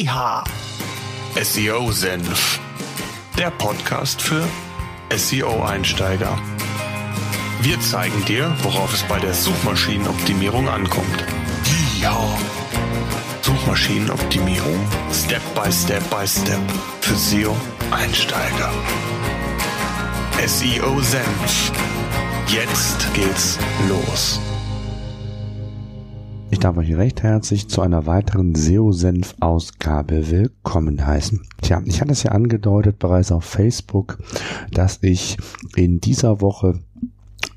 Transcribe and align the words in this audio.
Yeehaw! 0.00 0.44
SEO 1.42 1.92
Senf. 1.92 2.58
Der 3.36 3.50
Podcast 3.50 4.22
für 4.22 4.42
SEO-Einsteiger. 5.14 6.38
Wir 7.60 7.78
zeigen 7.80 8.24
dir, 8.24 8.50
worauf 8.62 8.94
es 8.94 9.02
bei 9.02 9.18
der 9.18 9.34
Suchmaschinenoptimierung 9.34 10.70
ankommt. 10.70 11.24
Yeehaw! 11.98 12.34
Suchmaschinenoptimierung 13.42 14.80
Step 15.12 15.42
by 15.54 15.70
Step 15.70 16.08
by 16.08 16.26
Step 16.26 16.62
für 17.02 17.16
SEO-Einsteiger. 17.16 18.72
SEO 20.46 20.98
Senf. 21.02 21.72
Jetzt 22.48 23.12
geht's 23.12 23.58
los. 23.86 24.40
Ich 26.52 26.58
darf 26.58 26.76
euch 26.76 26.96
recht 26.96 27.22
herzlich 27.22 27.68
zu 27.68 27.80
einer 27.80 28.06
weiteren 28.06 28.56
SEO-Senf-Ausgabe 28.56 30.30
willkommen 30.30 31.06
heißen. 31.06 31.42
Tja, 31.62 31.80
ich 31.84 32.00
hatte 32.00 32.10
es 32.10 32.24
ja 32.24 32.32
angedeutet 32.32 32.98
bereits 32.98 33.30
auf 33.30 33.44
Facebook, 33.44 34.18
dass 34.72 34.98
ich 35.02 35.36
in 35.76 36.00
dieser 36.00 36.40
Woche 36.40 36.80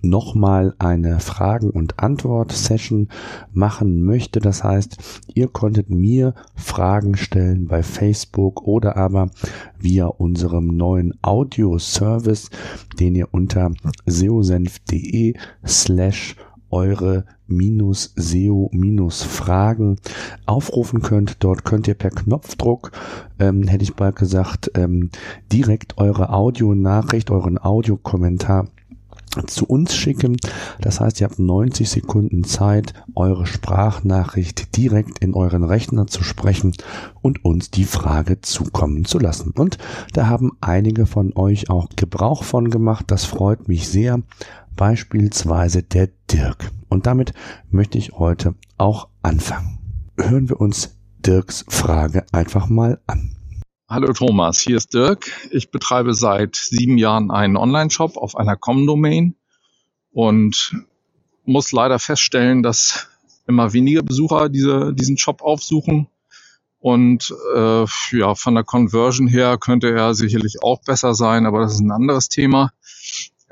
nochmal 0.03 0.75
eine 0.77 1.19
Fragen- 1.19 1.71
und 1.71 1.99
Antwort-Session 1.99 3.07
machen 3.51 4.03
möchte. 4.03 4.39
Das 4.39 4.63
heißt, 4.63 4.97
ihr 5.33 5.47
konntet 5.47 5.89
mir 5.89 6.35
Fragen 6.55 7.17
stellen 7.17 7.65
bei 7.65 7.81
Facebook 7.81 8.61
oder 8.67 8.95
aber 8.95 9.31
via 9.79 10.05
unserem 10.05 10.67
neuen 10.67 11.13
Audio-Service, 11.23 12.51
den 12.99 13.15
ihr 13.15 13.29
unter 13.31 13.71
seosenf.de 14.05 15.35
slash 15.65 16.35
eure 16.69 17.25
minus 17.55 18.13
SEO 18.15 18.69
minus 18.73 19.23
Fragen 19.23 19.97
aufrufen 20.45 21.01
könnt. 21.01 21.37
Dort 21.43 21.65
könnt 21.65 21.87
ihr 21.87 21.95
per 21.95 22.09
Knopfdruck, 22.09 22.91
ähm, 23.39 23.67
hätte 23.67 23.83
ich 23.83 23.95
bald 23.95 24.15
gesagt, 24.15 24.71
ähm, 24.75 25.09
direkt 25.51 25.97
eure 25.97 26.31
Audionachricht, 26.31 27.31
euren 27.31 27.57
Audiokommentar 27.57 28.67
zu 29.47 29.65
uns 29.65 29.95
schicken. 29.95 30.37
Das 30.79 30.99
heißt, 30.99 31.19
ihr 31.19 31.27
habt 31.27 31.39
90 31.39 31.89
Sekunden 31.89 32.43
Zeit, 32.43 32.93
eure 33.15 33.45
Sprachnachricht 33.45 34.77
direkt 34.77 35.19
in 35.19 35.33
euren 35.33 35.63
Rechner 35.63 36.07
zu 36.07 36.23
sprechen 36.23 36.73
und 37.21 37.43
uns 37.43 37.71
die 37.71 37.85
Frage 37.85 38.41
zukommen 38.41 39.05
zu 39.05 39.19
lassen. 39.19 39.51
Und 39.55 39.77
da 40.13 40.27
haben 40.27 40.51
einige 40.61 41.05
von 41.05 41.33
euch 41.35 41.69
auch 41.69 41.89
Gebrauch 41.95 42.43
von 42.43 42.69
gemacht. 42.69 43.05
Das 43.07 43.25
freut 43.25 43.67
mich 43.67 43.87
sehr. 43.87 44.19
Beispielsweise 44.75 45.83
der 45.83 46.09
Dirk. 46.31 46.71
Und 46.89 47.05
damit 47.05 47.33
möchte 47.69 47.97
ich 47.97 48.13
heute 48.13 48.55
auch 48.77 49.09
anfangen. 49.21 49.79
Hören 50.17 50.49
wir 50.49 50.59
uns 50.59 50.97
Dirks 51.19 51.65
Frage 51.69 52.25
einfach 52.31 52.67
mal 52.67 52.99
an. 53.07 53.35
Hallo 53.89 54.11
Thomas, 54.13 54.59
hier 54.59 54.77
ist 54.77 54.93
Dirk. 54.93 55.31
Ich 55.51 55.69
betreibe 55.69 56.13
seit 56.13 56.55
sieben 56.55 56.97
Jahren 56.97 57.31
einen 57.31 57.57
Online-Shop 57.57 58.17
auf 58.17 58.35
einer 58.35 58.55
Com-Domain 58.55 59.35
und 60.11 60.75
muss 61.45 61.71
leider 61.71 61.99
feststellen, 61.99 62.63
dass 62.63 63.07
immer 63.47 63.73
weniger 63.73 64.01
Besucher 64.01 64.49
diese, 64.49 64.93
diesen 64.93 65.17
Shop 65.17 65.41
aufsuchen. 65.41 66.07
Und 66.79 67.33
äh, 67.55 67.85
ja, 68.11 68.35
von 68.35 68.55
der 68.55 68.63
Conversion 68.63 69.27
her 69.27 69.57
könnte 69.57 69.93
er 69.93 70.15
sicherlich 70.15 70.63
auch 70.63 70.81
besser 70.81 71.13
sein, 71.13 71.45
aber 71.45 71.61
das 71.61 71.73
ist 71.75 71.81
ein 71.81 71.91
anderes 71.91 72.29
Thema. 72.29 72.71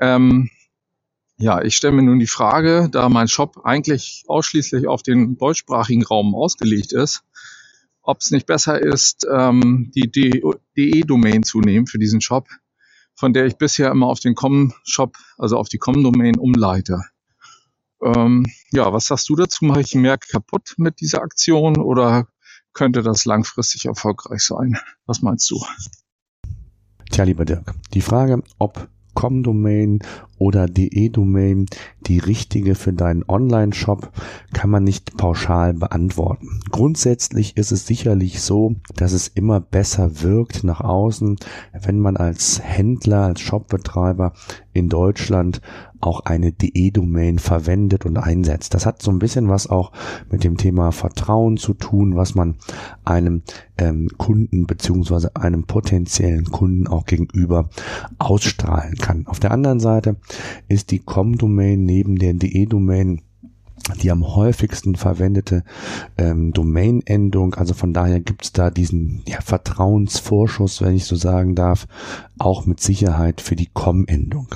Ähm, 0.00 0.50
ja, 1.42 1.60
ich 1.60 1.74
stelle 1.74 1.94
mir 1.94 2.02
nun 2.02 2.20
die 2.20 2.28
Frage, 2.28 2.88
da 2.88 3.08
mein 3.08 3.26
Shop 3.26 3.62
eigentlich 3.64 4.22
ausschließlich 4.28 4.86
auf 4.86 5.02
den 5.02 5.36
deutschsprachigen 5.36 6.04
Raum 6.04 6.36
ausgelegt 6.36 6.92
ist, 6.92 7.24
ob 8.00 8.20
es 8.20 8.30
nicht 8.30 8.46
besser 8.46 8.80
ist, 8.80 9.26
ähm, 9.28 9.90
die 9.92 10.08
DE-Domain 10.76 11.42
zu 11.42 11.60
nehmen 11.60 11.88
für 11.88 11.98
diesen 11.98 12.20
Shop, 12.20 12.48
von 13.16 13.32
der 13.32 13.46
ich 13.46 13.56
bisher 13.56 13.90
immer 13.90 14.06
auf 14.06 14.20
den 14.20 14.36
Com-Shop, 14.36 15.16
also 15.36 15.56
auf 15.56 15.68
die 15.68 15.78
Com-Domain 15.78 16.38
umleite. 16.38 17.00
Ähm, 18.04 18.46
ja, 18.70 18.92
was 18.92 19.06
sagst 19.06 19.28
du 19.28 19.34
dazu? 19.34 19.64
Mache 19.64 19.80
ich 19.80 19.96
mehr 19.96 20.18
kaputt 20.18 20.74
mit 20.76 21.00
dieser 21.00 21.22
Aktion 21.22 21.76
oder 21.76 22.28
könnte 22.72 23.02
das 23.02 23.24
langfristig 23.24 23.86
erfolgreich 23.86 24.44
sein? 24.44 24.78
Was 25.06 25.22
meinst 25.22 25.50
du? 25.50 25.60
Tja, 27.10 27.24
lieber 27.24 27.44
Dirk, 27.44 27.74
die 27.94 28.00
Frage, 28.00 28.44
ob 28.58 28.88
Com-Domain 29.14 30.00
oder 30.38 30.66
DE-Domain 30.66 31.66
die 32.06 32.18
richtige 32.18 32.74
für 32.74 32.92
deinen 32.92 33.24
Online-Shop, 33.28 34.10
kann 34.52 34.70
man 34.70 34.82
nicht 34.82 35.16
pauschal 35.16 35.74
beantworten. 35.74 36.60
Grundsätzlich 36.70 37.56
ist 37.56 37.70
es 37.70 37.86
sicherlich 37.86 38.40
so, 38.40 38.74
dass 38.96 39.12
es 39.12 39.28
immer 39.28 39.60
besser 39.60 40.22
wirkt 40.22 40.64
nach 40.64 40.80
außen, 40.80 41.36
wenn 41.80 42.00
man 42.00 42.16
als 42.16 42.60
Händler, 42.62 43.22
als 43.26 43.40
Shopbetreiber 43.40 44.32
in 44.72 44.88
Deutschland 44.88 45.60
auch 46.00 46.20
eine 46.20 46.52
DE-Domain 46.52 47.38
verwendet 47.38 48.04
und 48.04 48.16
einsetzt. 48.16 48.74
Das 48.74 48.86
hat 48.86 49.02
so 49.02 49.10
ein 49.10 49.18
bisschen 49.18 49.48
was 49.48 49.68
auch 49.68 49.92
mit 50.30 50.44
dem 50.44 50.56
Thema 50.56 50.90
Vertrauen 50.90 51.56
zu 51.56 51.74
tun, 51.74 52.16
was 52.16 52.34
man 52.34 52.56
einem 53.04 53.42
ähm, 53.78 54.08
Kunden 54.18 54.66
beziehungsweise 54.66 55.36
einem 55.36 55.64
potenziellen 55.64 56.46
Kunden 56.46 56.88
auch 56.88 57.06
gegenüber 57.06 57.68
ausstrahlen 58.18 58.96
kann. 58.96 59.26
Auf 59.26 59.40
der 59.40 59.52
anderen 59.52 59.80
Seite 59.80 60.16
ist 60.68 60.90
die 60.90 60.98
Com-Domain 60.98 61.84
neben 61.84 62.16
der 62.16 62.34
DE-Domain 62.34 63.22
die 64.02 64.10
am 64.10 64.34
häufigsten 64.34 64.96
verwendete 64.96 65.64
ähm, 66.18 66.52
Domain-Endung. 66.52 67.54
Also 67.54 67.74
von 67.74 67.92
daher 67.92 68.20
gibt's 68.20 68.52
da 68.52 68.70
diesen 68.70 69.22
ja, 69.26 69.40
Vertrauensvorschuss, 69.40 70.82
wenn 70.82 70.94
ich 70.94 71.04
so 71.04 71.16
sagen 71.16 71.54
darf, 71.54 71.86
auch 72.38 72.66
mit 72.66 72.80
Sicherheit 72.80 73.40
für 73.40 73.56
die 73.56 73.68
Com-Endung. 73.72 74.48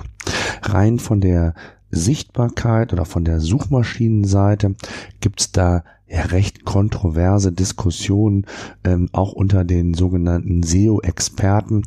Rein 0.62 0.98
von 0.98 1.20
der 1.20 1.54
Sichtbarkeit 1.90 2.92
oder 2.92 3.04
von 3.04 3.24
der 3.24 3.40
Suchmaschinenseite 3.40 4.74
gibt's 5.20 5.52
da 5.52 5.82
ja, 6.08 6.22
recht 6.22 6.64
kontroverse 6.64 7.52
Diskussionen 7.52 8.46
ähm, 8.84 9.08
auch 9.12 9.32
unter 9.32 9.64
den 9.64 9.94
sogenannten 9.94 10.62
SEO-Experten 10.62 11.82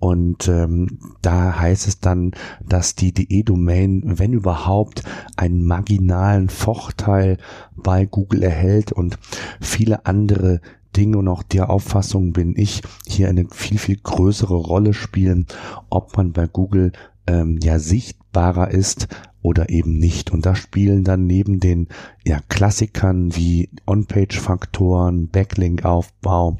und 0.00 0.48
ähm, 0.48 0.98
da 1.20 1.60
heißt 1.60 1.86
es 1.86 2.00
dann, 2.00 2.32
dass 2.66 2.94
die 2.94 3.12
DE-Domain, 3.12 4.02
wenn 4.18 4.32
überhaupt, 4.32 5.02
einen 5.36 5.64
marginalen 5.64 6.48
Vorteil 6.48 7.36
bei 7.76 8.06
Google 8.06 8.42
erhält. 8.42 8.92
Und 8.92 9.18
viele 9.60 10.06
andere 10.06 10.62
Dinge 10.96 11.18
und 11.18 11.28
auch 11.28 11.42
der 11.42 11.68
Auffassung 11.68 12.32
bin 12.32 12.56
ich, 12.56 12.80
hier 13.06 13.28
eine 13.28 13.46
viel, 13.50 13.78
viel 13.78 13.98
größere 13.98 14.54
Rolle 14.54 14.94
spielen, 14.94 15.46
ob 15.90 16.16
man 16.16 16.32
bei 16.32 16.46
Google 16.46 16.92
ähm, 17.26 17.58
ja 17.62 17.78
sichtbarer 17.78 18.70
ist 18.70 19.06
oder 19.42 19.70
eben 19.70 19.98
nicht. 19.98 20.30
Und 20.30 20.44
da 20.46 20.54
spielen 20.54 21.04
dann 21.04 21.26
neben 21.26 21.60
den 21.60 21.88
ja, 22.24 22.40
Klassikern 22.48 23.34
wie 23.34 23.70
On-Page-Faktoren, 23.86 25.28
Backlink-Aufbau, 25.28 26.56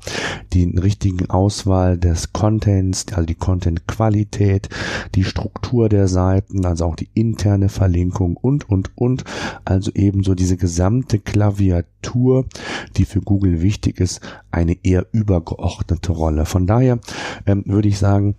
die 0.52 0.64
richtigen 0.78 1.28
Auswahl 1.28 1.98
des 1.98 2.32
Contents, 2.32 3.06
also 3.12 3.26
die 3.26 3.34
Content-Qualität, 3.34 4.70
die 5.14 5.24
Struktur 5.24 5.88
der 5.88 6.08
Seiten, 6.08 6.64
also 6.64 6.86
auch 6.86 6.96
die 6.96 7.10
interne 7.12 7.68
Verlinkung 7.68 8.36
und, 8.36 8.68
und, 8.68 8.96
und. 8.96 9.24
Also 9.64 9.90
ebenso 9.94 10.34
diese 10.34 10.56
gesamte 10.56 11.18
Klaviatur, 11.18 12.46
die 12.96 13.04
für 13.04 13.20
Google 13.20 13.60
wichtig 13.60 14.00
ist, 14.00 14.20
eine 14.50 14.76
eher 14.82 15.06
übergeordnete 15.12 16.12
Rolle. 16.12 16.46
Von 16.46 16.66
daher 16.66 16.98
ähm, 17.46 17.64
würde 17.66 17.88
ich 17.88 17.98
sagen, 17.98 18.36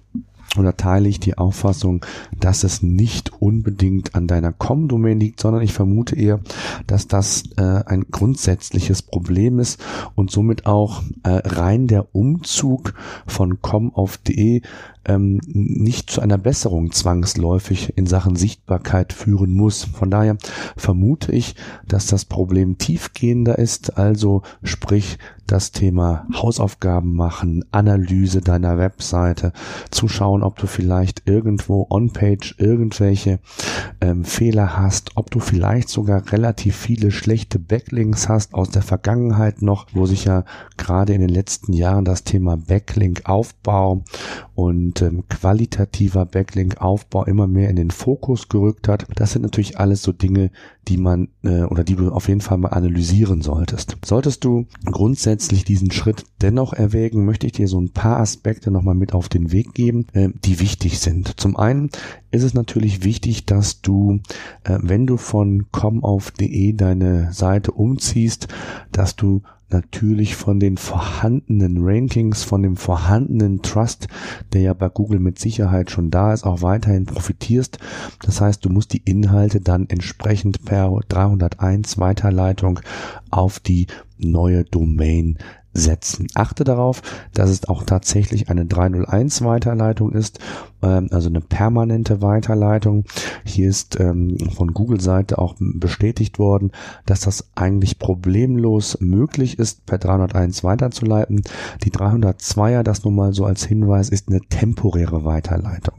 oder 0.57 0.75
teile 0.75 1.07
ich 1.07 1.19
die 1.19 1.37
Auffassung, 1.37 2.05
dass 2.39 2.63
es 2.63 2.81
nicht 2.81 3.31
unbedingt 3.41 4.15
an 4.15 4.27
deiner 4.27 4.51
Com-Domain 4.51 5.19
liegt, 5.19 5.39
sondern 5.39 5.61
ich 5.61 5.73
vermute 5.73 6.15
eher, 6.15 6.39
dass 6.87 7.07
das 7.07 7.43
äh, 7.57 7.61
ein 7.61 8.05
grundsätzliches 8.11 9.01
Problem 9.01 9.59
ist 9.59 9.81
und 10.15 10.31
somit 10.31 10.65
auch 10.65 11.03
äh, 11.23 11.29
rein 11.29 11.87
der 11.87 12.13
Umzug 12.13 12.93
von 13.25 13.61
com 13.61 13.93
auf 13.93 14.17
de 14.17 14.61
ähm, 15.05 15.39
nicht 15.45 16.09
zu 16.09 16.21
einer 16.21 16.37
Besserung 16.37 16.91
zwangsläufig 16.91 17.97
in 17.97 18.05
Sachen 18.05 18.35
Sichtbarkeit 18.35 19.13
führen 19.13 19.53
muss. 19.53 19.83
Von 19.83 20.11
daher 20.11 20.37
vermute 20.75 21.31
ich, 21.31 21.55
dass 21.87 22.07
das 22.07 22.25
Problem 22.25 22.77
tiefgehender 22.77 23.57
ist, 23.57 23.97
also 23.97 24.43
sprich 24.63 25.17
das 25.51 25.71
Thema 25.71 26.25
Hausaufgaben 26.33 27.13
machen, 27.13 27.65
Analyse 27.71 28.39
deiner 28.39 28.77
Webseite, 28.77 29.51
zu 29.89 30.07
schauen, 30.07 30.43
ob 30.43 30.57
du 30.57 30.65
vielleicht 30.65 31.27
irgendwo 31.27 31.85
on-page 31.89 32.55
irgendwelche 32.57 33.39
ähm, 33.99 34.23
Fehler 34.23 34.77
hast, 34.77 35.11
ob 35.15 35.29
du 35.29 35.39
vielleicht 35.39 35.89
sogar 35.89 36.31
relativ 36.31 36.77
viele 36.77 37.11
schlechte 37.11 37.59
Backlinks 37.59 38.29
hast 38.29 38.53
aus 38.53 38.69
der 38.69 38.81
Vergangenheit 38.81 39.61
noch, 39.61 39.87
wo 39.93 40.05
sich 40.05 40.25
ja 40.25 40.45
gerade 40.77 41.13
in 41.13 41.21
den 41.21 41.29
letzten 41.29 41.73
Jahren 41.73 42.05
das 42.05 42.23
Thema 42.23 42.55
Backlink-Aufbau 42.55 44.03
und 44.55 44.90
ähm, 44.99 45.23
qualitativer 45.29 46.25
Backlink-Aufbau 46.25 47.25
immer 47.25 47.47
mehr 47.47 47.69
in 47.69 47.75
den 47.75 47.91
Fokus 47.91 48.49
gerückt 48.49 48.87
hat. 48.87 49.05
Das 49.15 49.31
sind 49.31 49.43
natürlich 49.43 49.79
alles 49.79 50.01
so 50.03 50.11
Dinge, 50.11 50.51
die 50.87 50.97
man 50.97 51.29
äh, 51.43 51.61
oder 51.63 51.83
die 51.83 51.95
du 51.95 52.11
auf 52.11 52.27
jeden 52.27 52.41
Fall 52.41 52.57
mal 52.57 52.69
analysieren 52.69 53.41
solltest. 53.41 53.97
Solltest 54.03 54.43
du 54.43 54.65
grundsätzlich 54.85 55.63
diesen 55.63 55.91
Schritt 55.91 56.25
dennoch 56.41 56.73
erwägen, 56.73 57.25
möchte 57.25 57.45
ich 57.45 57.53
dir 57.53 57.67
so 57.67 57.79
ein 57.79 57.91
paar 57.91 58.19
Aspekte 58.19 58.71
nochmal 58.71 58.95
mit 58.95 59.13
auf 59.13 59.29
den 59.29 59.51
Weg 59.51 59.73
geben, 59.73 60.07
äh, 60.13 60.29
die 60.43 60.59
wichtig 60.59 60.99
sind. 60.99 61.39
Zum 61.39 61.55
einen 61.55 61.89
ist 62.31 62.43
es 62.43 62.53
natürlich 62.53 63.03
wichtig, 63.03 63.45
dass 63.45 63.81
du, 63.81 64.19
äh, 64.63 64.79
wenn 64.81 65.05
du 65.05 65.17
von 65.17 65.67
comauf.de 65.71 66.73
deine 66.73 67.31
Seite 67.31 67.71
umziehst, 67.71 68.47
dass 68.91 69.15
du 69.15 69.43
natürlich 69.73 70.35
von 70.35 70.59
den 70.59 70.77
vorhandenen 70.77 71.77
Rankings, 71.79 72.43
von 72.43 72.63
dem 72.63 72.77
vorhandenen 72.77 73.61
Trust, 73.61 74.07
der 74.53 74.61
ja 74.61 74.73
bei 74.73 74.89
Google 74.89 75.19
mit 75.19 75.39
Sicherheit 75.39 75.91
schon 75.91 76.11
da 76.11 76.33
ist, 76.33 76.43
auch 76.43 76.61
weiterhin 76.61 77.05
profitierst. 77.05 77.79
Das 78.23 78.41
heißt, 78.41 78.63
du 78.65 78.69
musst 78.69 78.93
die 78.93 79.01
Inhalte 79.05 79.61
dann 79.61 79.87
entsprechend 79.89 80.65
per 80.65 80.89
301 81.07 81.97
Weiterleitung 81.97 82.79
auf 83.29 83.59
die 83.59 83.87
neue 84.17 84.63
Domain 84.63 85.37
setzen. 85.73 86.27
Achte 86.35 86.63
darauf, 86.63 87.01
dass 87.33 87.49
es 87.49 87.67
auch 87.67 87.83
tatsächlich 87.83 88.49
eine 88.49 88.65
301 88.65 89.43
Weiterleitung 89.43 90.11
ist, 90.11 90.39
ähm, 90.81 91.07
also 91.11 91.29
eine 91.29 91.41
permanente 91.41 92.21
Weiterleitung. 92.21 93.05
Hier 93.45 93.69
ist 93.69 93.99
ähm, 93.99 94.37
von 94.53 94.73
Google-Seite 94.73 95.37
auch 95.37 95.55
bestätigt 95.59 96.39
worden, 96.39 96.71
dass 97.05 97.21
das 97.21 97.47
eigentlich 97.55 97.99
problemlos 97.99 98.97
möglich 98.99 99.59
ist, 99.59 99.85
per 99.85 99.97
301 99.97 100.63
weiterzuleiten. 100.63 101.41
Die 101.83 101.91
302er, 101.91 102.83
das 102.83 103.03
nun 103.03 103.15
mal 103.15 103.33
so 103.33 103.45
als 103.45 103.63
Hinweis, 103.63 104.09
ist 104.09 104.29
eine 104.29 104.41
temporäre 104.41 105.23
Weiterleitung. 105.23 105.95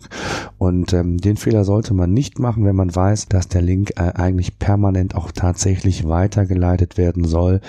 Und 0.58 0.92
ähm, 0.92 1.18
den 1.18 1.36
Fehler 1.36 1.64
sollte 1.64 1.94
man 1.94 2.12
nicht 2.12 2.38
machen, 2.38 2.64
wenn 2.64 2.76
man 2.76 2.94
weiß, 2.94 3.28
dass 3.28 3.48
der 3.48 3.62
Link 3.62 3.92
äh, 3.96 4.12
eigentlich 4.14 4.58
permanent 4.58 5.14
auch 5.14 5.32
tatsächlich 5.32 6.06
weitergeleitet 6.08 6.98
werden 6.98 7.24
soll. 7.24 7.60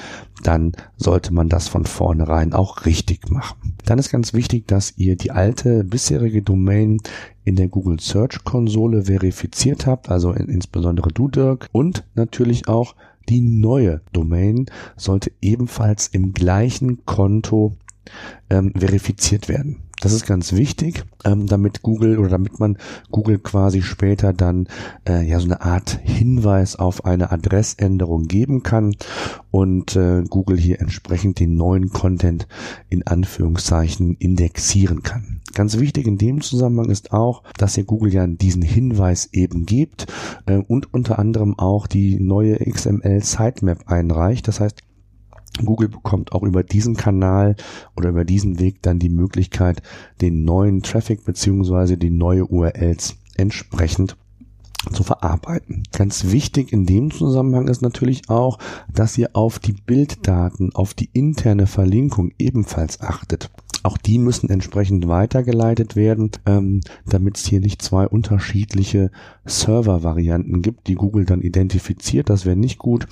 Dann 0.43 0.73
sollte 0.97 1.33
man 1.33 1.47
das 1.47 1.67
von 1.67 1.85
vornherein 1.93 2.53
auch 2.53 2.85
richtig 2.85 3.29
machen. 3.29 3.75
Dann 3.85 3.99
ist 3.99 4.11
ganz 4.11 4.33
wichtig, 4.33 4.67
dass 4.67 4.97
ihr 4.97 5.15
die 5.15 5.31
alte 5.31 5.83
bisherige 5.83 6.41
Domain 6.41 6.97
in 7.45 7.55
der 7.55 7.67
Google 7.67 7.99
Search 7.99 8.43
Konsole 8.43 9.05
verifiziert 9.05 9.85
habt, 9.85 10.09
also 10.09 10.31
in, 10.31 10.49
insbesondere 10.49 11.09
du 11.09 11.27
Dirk 11.27 11.69
und 11.71 12.03
natürlich 12.15 12.67
auch 12.67 12.95
die 13.29 13.41
neue 13.41 14.01
Domain 14.11 14.65
sollte 14.97 15.31
ebenfalls 15.41 16.07
im 16.07 16.33
gleichen 16.33 17.05
Konto 17.05 17.77
ähm, 18.49 18.73
verifiziert 18.75 19.47
werden. 19.47 19.77
Das 20.03 20.11
ist 20.11 20.25
ganz 20.25 20.51
wichtig, 20.51 21.05
ähm, 21.23 21.47
damit 21.47 21.81
Google 21.81 22.19
oder 22.19 22.27
damit 22.27 22.59
man 22.59 22.77
Google 23.09 23.39
quasi 23.39 23.81
später 23.81 24.33
dann 24.33 24.67
äh, 25.07 25.25
ja 25.25 25.39
so 25.39 25.45
eine 25.45 25.61
Art 25.61 25.97
Hinweis 26.03 26.75
auf 26.75 27.05
eine 27.05 27.31
Adressänderung 27.31 28.27
geben 28.27 28.63
kann 28.63 28.97
und 29.49 29.95
äh, 29.95 30.25
Google 30.27 30.57
hier 30.57 30.81
entsprechend 30.81 31.39
den 31.39 31.55
neuen 31.55 31.91
Content 31.91 32.49
in 32.89 33.07
Anführungszeichen 33.07 34.15
indexieren 34.15 35.03
kann. 35.03 35.39
Ganz 35.53 35.79
wichtig 35.79 36.05
in 36.05 36.17
dem 36.17 36.41
Zusammenhang 36.41 36.89
ist 36.89 37.13
auch, 37.13 37.41
dass 37.57 37.77
ihr 37.77 37.85
Google 37.85 38.13
ja 38.13 38.27
diesen 38.27 38.61
Hinweis 38.61 39.29
eben 39.31 39.65
gibt 39.65 40.07
äh, 40.47 40.57
und 40.57 40.93
unter 40.93 41.17
anderem 41.17 41.57
auch 41.57 41.87
die 41.87 42.19
neue 42.19 42.57
XML 42.57 43.23
Sitemap 43.23 43.87
einreicht. 43.89 44.49
Das 44.49 44.59
heißt, 44.59 44.81
Google 45.63 45.89
bekommt 45.89 46.31
auch 46.31 46.43
über 46.43 46.63
diesen 46.63 46.95
Kanal 46.95 47.55
oder 47.95 48.09
über 48.09 48.25
diesen 48.25 48.59
Weg 48.59 48.81
dann 48.81 48.99
die 48.99 49.09
Möglichkeit, 49.09 49.81
den 50.21 50.43
neuen 50.43 50.81
Traffic 50.81 51.25
beziehungsweise 51.25 51.97
die 51.97 52.09
neue 52.09 52.45
URLs 52.45 53.15
entsprechend 53.35 54.17
zu 54.91 55.03
verarbeiten. 55.03 55.83
Ganz 55.91 56.31
wichtig 56.31 56.73
in 56.73 56.85
dem 56.85 57.11
Zusammenhang 57.11 57.67
ist 57.67 57.81
natürlich 57.81 58.29
auch, 58.29 58.57
dass 58.91 59.17
ihr 59.17 59.29
auf 59.33 59.59
die 59.59 59.73
Bilddaten, 59.73 60.75
auf 60.75 60.93
die 60.93 61.09
interne 61.13 61.67
Verlinkung 61.67 62.31
ebenfalls 62.37 62.99
achtet. 62.99 63.49
Auch 63.83 63.97
die 63.97 64.17
müssen 64.17 64.49
entsprechend 64.49 65.07
weitergeleitet 65.07 65.95
werden, 65.95 66.31
ähm, 66.45 66.81
damit 67.05 67.37
es 67.37 67.45
hier 67.45 67.59
nicht 67.59 67.81
zwei 67.81 68.07
unterschiedliche 68.07 69.11
Server-Varianten 69.45 70.61
gibt, 70.61 70.87
die 70.87 70.95
Google 70.95 71.25
dann 71.25 71.41
identifiziert. 71.41 72.29
Das 72.29 72.45
wäre 72.45 72.55
nicht 72.55 72.79
gut. 72.79 73.07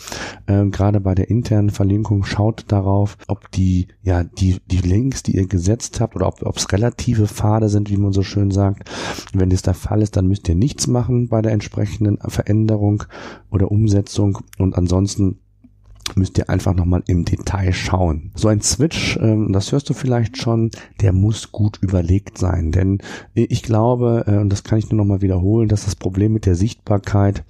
Ähm, 0.48 0.72
Gerade 0.72 1.02
bei 1.02 1.14
der 1.14 1.30
internen 1.30 1.70
Verlinkung 1.70 2.24
schaut 2.24 2.66
darauf, 2.70 3.18
ob 3.28 3.52
die, 3.52 3.88
ja, 4.02 4.24
die, 4.24 4.58
die 4.66 4.80
Links, 4.80 5.24
die 5.24 5.36
ihr 5.36 5.48
gesetzt 5.48 6.00
habt, 6.00 6.16
oder 6.16 6.28
ob 6.28 6.58
es 6.58 6.72
relative 6.72 7.28
Pfade 7.28 7.68
sind, 7.68 7.90
wie 7.90 7.98
man 7.98 8.14
so 8.14 8.24
schön 8.24 8.52
sagt. 8.52 8.90
Wenn 9.34 9.50
das 9.50 9.62
der 9.62 9.74
Fall 9.74 10.02
ist, 10.02 10.16
dann 10.16 10.28
müsst 10.28 10.48
ihr 10.48 10.56
nichts 10.56 10.88
machen 10.88 11.28
bei 11.28 11.42
der 11.42 11.52
entsprechenden 11.52 12.18
Veränderung 12.18 13.04
oder 13.50 13.72
Umsetzung. 13.72 14.40
Und 14.58 14.78
ansonsten 14.78 15.40
müsst 16.16 16.38
ihr 16.38 16.50
einfach 16.50 16.74
nochmal 16.74 17.04
im 17.08 17.26
Detail 17.26 17.74
schauen. 17.74 18.32
So 18.36 18.48
ein 18.48 18.62
Switch, 18.62 19.18
ähm, 19.22 19.52
das 19.52 19.72
hörst 19.72 19.90
du 19.90 19.94
vielleicht 19.94 20.38
schon, 20.38 20.72
der 21.02 21.14
muss 21.14 21.52
gut 21.52 21.80
überlegt 21.82 22.38
sein, 22.38 22.72
denn 22.72 23.00
ich 23.34 23.64
glaube, 23.64 24.26
äh, 24.28 24.38
und 24.38 24.50
das 24.50 24.64
kann 24.64 24.80
ich 24.80 24.90
nur 24.90 24.98
nochmal 24.98 25.22
wiederholen, 25.22 25.70
dass 25.70 25.86
das 25.86 25.96
Problem 25.96 26.34
mit 26.34 26.46
der 26.46 26.56
Sichtbarkeit 26.56 27.44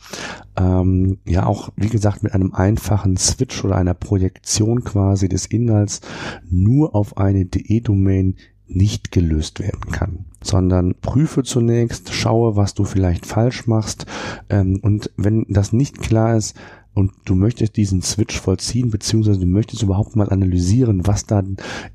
ähm, 0.58 1.18
ja 1.26 1.46
auch, 1.46 1.70
wie 1.76 1.90
gesagt, 1.90 2.24
mit 2.24 2.34
einem 2.34 2.54
einfachen 2.54 3.18
Switch 3.18 3.64
oder 3.64 3.76
einer 3.76 3.94
Projektion 3.94 4.84
quasi 4.84 5.30
des 5.30 5.46
Inhalts 5.46 6.02
nur 6.50 6.96
auf 6.96 7.18
eine 7.18 7.46
DE-Domain 7.46 8.36
nicht 8.74 9.12
gelöst 9.12 9.60
werden 9.60 9.92
kann, 9.92 10.26
sondern 10.42 10.96
prüfe 11.02 11.44
zunächst, 11.44 12.14
schaue, 12.14 12.56
was 12.56 12.74
du 12.74 12.86
vielleicht 12.86 13.26
falsch 13.26 13.68
machst 13.68 14.06
ähm, 14.50 14.80
und 14.82 15.12
wenn 15.18 15.46
das 15.50 15.74
nicht 15.74 16.00
klar 16.00 16.38
ist, 16.38 16.56
und 16.94 17.12
du 17.26 17.36
möchtest 17.36 17.78
diesen 17.78 18.02
Switch 18.02 18.40
vollziehen, 18.40 18.92
beziehungsweise 18.92 19.40
du 19.40 19.46
möchtest 19.46 19.82
überhaupt 19.82 20.16
mal 20.16 20.30
analysieren, 20.30 21.08
was 21.08 21.26
da 21.26 21.42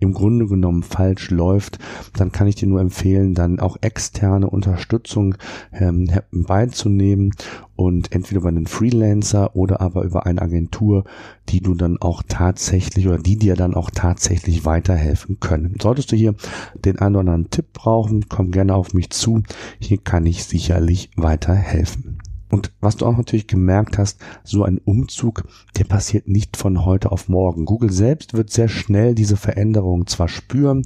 im 0.01 0.13
Grunde 0.15 0.47
genommen 0.47 0.83
falsch 0.83 1.31
läuft, 1.31 1.79
dann 2.15 2.33
kann 2.33 2.47
ich 2.47 2.55
dir 2.55 2.69
nur 2.69 2.81
empfehlen, 2.81 3.35
dann 3.35 3.61
auch 3.61 3.77
externe 3.83 4.49
Unterstützung 4.49 5.35
ähm, 5.73 6.11
beizunehmen 6.33 7.33
und 7.77 8.13
entweder 8.13 8.41
über 8.41 8.49
einen 8.49 8.67
Freelancer 8.67 9.55
oder 9.55 9.83
aber 9.83 10.03
über 10.03 10.25
eine 10.25 10.41
Agentur, 10.41 11.05
die 11.51 11.61
du 11.61 11.75
dann 11.75 11.99
auch 12.01 12.23
tatsächlich 12.27 13.07
oder 13.07 13.19
die 13.19 13.37
dir 13.37 13.55
dann 13.55 13.75
auch 13.75 13.91
tatsächlich 13.91 14.65
weiterhelfen 14.65 15.41
können. 15.41 15.77
Solltest 15.81 16.11
du 16.11 16.17
hier 16.17 16.35
den 16.75 16.99
einen 16.99 17.17
oder 17.17 17.21
anderen 17.21 17.51
Tipp 17.51 17.67
brauchen, 17.75 18.29
komm 18.31 18.51
gerne 18.51 18.75
auf 18.75 18.95
mich 18.95 19.11
zu. 19.11 19.43
Hier 19.79 19.99
kann 19.99 20.25
ich 20.25 20.45
sicherlich 20.45 21.11
weiterhelfen. 21.17 22.19
Und 22.51 22.73
was 22.81 22.97
du 22.97 23.07
auch 23.07 23.17
natürlich 23.17 23.47
gemerkt 23.47 23.99
hast, 23.99 24.21
so 24.45 24.63
ein 24.63 24.79
Umzug, 24.79 25.45
der 25.77 25.85
passiert 25.85 26.29
nicht 26.29 26.57
von 26.57 26.85
heute 26.85 27.11
auf 27.11 27.29
morgen. 27.29 27.65
Google 27.65 27.91
selbst 27.91 28.35
wird 28.35 28.51
sehr 28.51 28.69
schnell 28.69 29.15
diese 29.15 29.37
Veränderungen 29.37 30.07
zwar 30.07 30.29
spüren, 30.29 30.85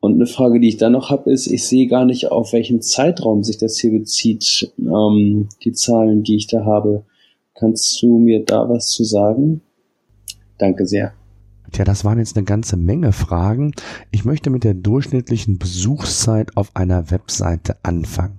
Und 0.00 0.16
eine 0.16 0.26
Frage, 0.26 0.60
die 0.60 0.68
ich 0.68 0.76
dann 0.76 0.92
noch 0.92 1.08
habe, 1.08 1.32
ist, 1.32 1.46
ich 1.46 1.64
sehe 1.64 1.86
gar 1.86 2.04
nicht, 2.04 2.30
auf 2.30 2.52
welchen 2.52 2.82
Zeitraum 2.82 3.42
sich 3.42 3.56
das 3.56 3.78
hier 3.78 3.92
bezieht, 3.92 4.70
ähm, 4.78 5.48
die 5.64 5.72
Zahlen, 5.72 6.24
die 6.24 6.36
ich 6.36 6.46
da 6.46 6.66
habe. 6.66 7.06
Kannst 7.58 8.02
du 8.02 8.18
mir 8.18 8.44
da 8.44 8.68
was 8.68 8.90
zu 8.90 9.04
sagen? 9.04 9.62
Danke 10.58 10.86
sehr. 10.86 11.12
Tja, 11.72 11.84
das 11.84 12.04
waren 12.04 12.18
jetzt 12.18 12.36
eine 12.36 12.44
ganze 12.44 12.76
Menge 12.76 13.12
Fragen. 13.12 13.72
Ich 14.10 14.24
möchte 14.24 14.50
mit 14.50 14.62
der 14.62 14.74
durchschnittlichen 14.74 15.58
Besuchszeit 15.58 16.56
auf 16.56 16.74
einer 16.76 17.10
Webseite 17.10 17.76
anfangen. 17.82 18.38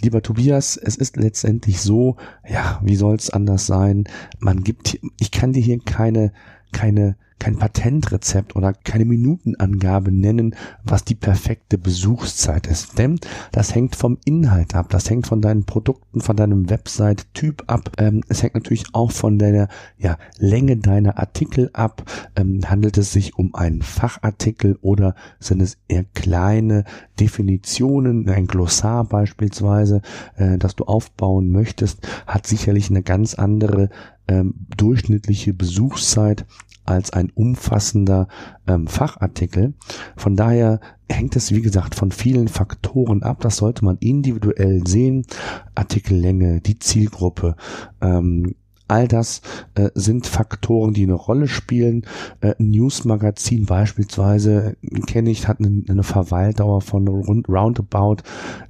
Lieber 0.00 0.22
Tobias, 0.22 0.76
es 0.76 0.96
ist 0.96 1.16
letztendlich 1.16 1.80
so, 1.80 2.16
ja, 2.48 2.80
wie 2.82 2.96
soll 2.96 3.16
es 3.16 3.30
anders 3.30 3.66
sein? 3.66 4.04
Man 4.38 4.62
gibt, 4.62 4.98
ich 5.18 5.30
kann 5.30 5.52
dir 5.52 5.62
hier 5.62 5.78
keine, 5.80 6.32
keine 6.72 7.16
kein 7.42 7.58
Patentrezept 7.58 8.54
oder 8.54 8.72
keine 8.72 9.04
Minutenangabe 9.04 10.12
nennen, 10.12 10.54
was 10.84 11.04
die 11.04 11.16
perfekte 11.16 11.76
Besuchszeit 11.76 12.68
ist. 12.68 12.96
Denn 12.98 13.18
das 13.50 13.74
hängt 13.74 13.96
vom 13.96 14.18
Inhalt 14.24 14.76
ab, 14.76 14.90
das 14.90 15.10
hängt 15.10 15.26
von 15.26 15.42
deinen 15.42 15.64
Produkten, 15.64 16.20
von 16.20 16.36
deinem 16.36 16.70
Website-Typ 16.70 17.64
ab. 17.66 17.90
Ähm, 17.98 18.22
es 18.28 18.44
hängt 18.44 18.54
natürlich 18.54 18.84
auch 18.92 19.10
von 19.10 19.40
deiner 19.40 19.66
ja, 19.98 20.18
Länge 20.38 20.76
deiner 20.76 21.18
Artikel 21.18 21.68
ab. 21.72 22.04
Ähm, 22.36 22.60
handelt 22.70 22.96
es 22.96 23.10
sich 23.10 23.36
um 23.36 23.56
einen 23.56 23.82
Fachartikel 23.82 24.78
oder 24.80 25.16
sind 25.40 25.60
es 25.62 25.78
eher 25.88 26.04
kleine 26.14 26.84
Definitionen, 27.18 28.28
ein 28.28 28.46
Glossar 28.46 29.02
beispielsweise, 29.02 30.00
äh, 30.36 30.58
das 30.58 30.76
du 30.76 30.84
aufbauen 30.84 31.50
möchtest, 31.50 32.06
hat 32.24 32.46
sicherlich 32.46 32.88
eine 32.88 33.02
ganz 33.02 33.34
andere 33.34 33.90
ähm, 34.28 34.54
durchschnittliche 34.76 35.52
Besuchszeit 35.54 36.46
als 36.84 37.12
ein 37.12 37.30
umfassender 37.34 38.28
ähm, 38.66 38.86
Fachartikel. 38.86 39.74
Von 40.16 40.36
daher 40.36 40.80
hängt 41.08 41.36
es, 41.36 41.52
wie 41.52 41.62
gesagt, 41.62 41.94
von 41.94 42.10
vielen 42.10 42.48
Faktoren 42.48 43.22
ab. 43.22 43.40
Das 43.40 43.56
sollte 43.56 43.84
man 43.84 43.98
individuell 43.98 44.86
sehen. 44.86 45.26
Artikellänge, 45.74 46.60
die 46.60 46.78
Zielgruppe, 46.78 47.56
ähm, 48.00 48.54
All 48.92 49.08
das 49.08 49.40
äh, 49.74 49.88
sind 49.94 50.26
Faktoren, 50.26 50.92
die 50.92 51.04
eine 51.04 51.14
Rolle 51.14 51.48
spielen. 51.48 52.04
Äh, 52.42 52.54
Newsmagazin 52.58 53.64
beispielsweise, 53.64 54.76
kenne 55.06 55.30
ich, 55.30 55.48
hat 55.48 55.60
eine, 55.60 55.82
eine, 55.88 56.02
Verweildauer 56.02 56.82
von 56.82 57.08
rund 57.08 57.48
roundabout 57.48 58.16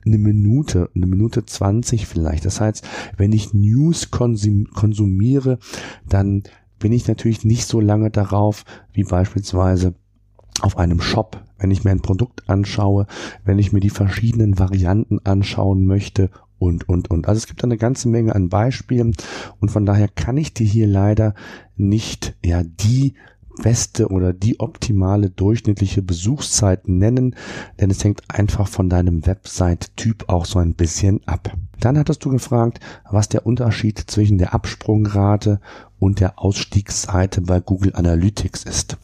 eine 0.06 0.18
Minute, 0.18 0.90
eine 0.94 1.06
Minute 1.06 1.44
zwanzig 1.44 2.06
vielleicht. 2.06 2.44
Das 2.44 2.60
heißt, 2.60 2.86
wenn 3.16 3.32
ich 3.32 3.52
News 3.52 4.12
konsum, 4.12 4.68
konsumiere, 4.72 5.58
dann 6.08 6.44
bin 6.82 6.92
ich 6.92 7.06
natürlich 7.06 7.44
nicht 7.44 7.66
so 7.66 7.80
lange 7.80 8.10
darauf, 8.10 8.64
wie 8.92 9.04
beispielsweise 9.04 9.94
auf 10.60 10.76
einem 10.76 11.00
Shop, 11.00 11.40
wenn 11.58 11.70
ich 11.70 11.84
mir 11.84 11.92
ein 11.92 12.02
Produkt 12.02 12.50
anschaue, 12.50 13.06
wenn 13.44 13.60
ich 13.60 13.72
mir 13.72 13.78
die 13.78 13.88
verschiedenen 13.88 14.58
Varianten 14.58 15.20
anschauen 15.22 15.86
möchte 15.86 16.28
und, 16.58 16.88
und, 16.88 17.08
und. 17.08 17.28
Also 17.28 17.38
es 17.38 17.46
gibt 17.46 17.62
eine 17.62 17.76
ganze 17.76 18.08
Menge 18.08 18.34
an 18.34 18.48
Beispielen 18.48 19.14
und 19.60 19.70
von 19.70 19.86
daher 19.86 20.08
kann 20.08 20.36
ich 20.36 20.54
dir 20.54 20.66
hier 20.66 20.88
leider 20.88 21.34
nicht, 21.76 22.34
ja, 22.44 22.64
die 22.64 23.14
beste 23.62 24.08
oder 24.08 24.32
die 24.32 24.58
optimale 24.58 25.30
durchschnittliche 25.30 26.02
Besuchszeit 26.02 26.88
nennen, 26.88 27.36
denn 27.80 27.90
es 27.90 28.02
hängt 28.02 28.22
einfach 28.28 28.66
von 28.66 28.88
deinem 28.88 29.24
Website-Typ 29.24 30.28
auch 30.28 30.46
so 30.46 30.58
ein 30.58 30.74
bisschen 30.74 31.20
ab. 31.28 31.56
Dann 31.82 31.98
hattest 31.98 32.24
du 32.24 32.30
gefragt, 32.30 32.78
was 33.10 33.28
der 33.28 33.44
Unterschied 33.44 33.98
zwischen 33.98 34.38
der 34.38 34.54
Absprungrate 34.54 35.58
und 36.02 36.18
der 36.18 36.40
Ausstiegsseite 36.40 37.42
bei 37.42 37.60
Google 37.60 37.94
Analytics 37.94 38.64
ist. 38.64 38.96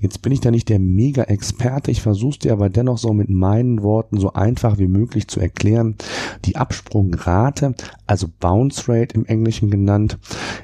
Jetzt 0.00 0.22
bin 0.22 0.32
ich 0.32 0.40
da 0.40 0.50
nicht 0.50 0.70
der 0.70 0.78
Mega-Experte, 0.78 1.90
ich 1.90 2.00
versuche 2.00 2.38
dir 2.38 2.52
aber 2.52 2.70
dennoch 2.70 2.96
so 2.96 3.12
mit 3.12 3.28
meinen 3.28 3.82
Worten 3.82 4.18
so 4.18 4.32
einfach 4.32 4.78
wie 4.78 4.86
möglich 4.86 5.28
zu 5.28 5.38
erklären. 5.38 5.96
Die 6.46 6.56
Absprungrate, 6.56 7.74
also 8.06 8.26
Bounce 8.40 8.88
Rate 8.88 9.14
im 9.14 9.26
Englischen 9.26 9.70
genannt, 9.70 10.18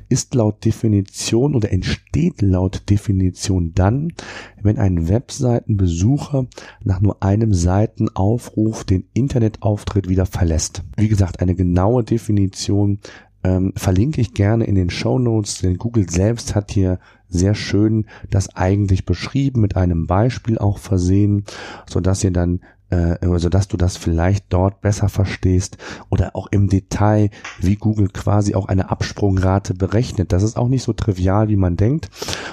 ist 0.08 0.34
laut 0.34 0.64
Definition 0.64 1.54
oder 1.54 1.70
entsteht 1.70 2.40
laut 2.40 2.88
Definition 2.88 3.72
dann, 3.74 4.14
wenn 4.62 4.78
ein 4.78 5.08
Webseitenbesucher 5.08 6.46
nach 6.84 7.00
nur 7.02 7.22
einem 7.22 7.52
Seitenaufruf 7.52 8.84
den 8.84 9.04
Internetauftritt 9.12 10.08
wieder 10.08 10.24
verlässt. 10.24 10.84
Wie 10.96 11.08
gesagt, 11.08 11.40
eine 11.40 11.54
genaue 11.62 12.02
Definition 12.02 12.98
ähm, 13.44 13.72
verlinke 13.76 14.20
ich 14.20 14.34
gerne 14.34 14.64
in 14.64 14.74
den 14.74 14.90
Show 14.90 15.18
Notes, 15.18 15.58
denn 15.60 15.78
Google 15.78 16.08
selbst 16.08 16.54
hat 16.54 16.70
hier 16.70 16.98
sehr 17.28 17.54
schön 17.54 18.06
das 18.30 18.54
eigentlich 18.56 19.04
beschrieben, 19.06 19.60
mit 19.60 19.76
einem 19.76 20.06
Beispiel 20.06 20.58
auch 20.58 20.78
versehen, 20.78 21.44
so 21.88 22.00
dass 22.00 22.22
ihr 22.22 22.30
dann 22.30 22.60
äh, 22.92 23.16
also 23.26 23.48
dass 23.48 23.68
du 23.68 23.76
das 23.76 23.96
vielleicht 23.96 24.44
dort 24.50 24.82
besser 24.82 25.08
verstehst 25.08 25.78
oder 26.10 26.36
auch 26.36 26.46
im 26.50 26.68
Detail, 26.68 27.30
wie 27.58 27.76
Google 27.76 28.08
quasi 28.08 28.54
auch 28.54 28.66
eine 28.66 28.90
Absprungrate 28.90 29.74
berechnet. 29.74 30.32
Das 30.32 30.42
ist 30.42 30.56
auch 30.56 30.68
nicht 30.68 30.82
so 30.82 30.92
trivial, 30.92 31.48
wie 31.48 31.56
man 31.56 31.76
denkt. 31.76 32.10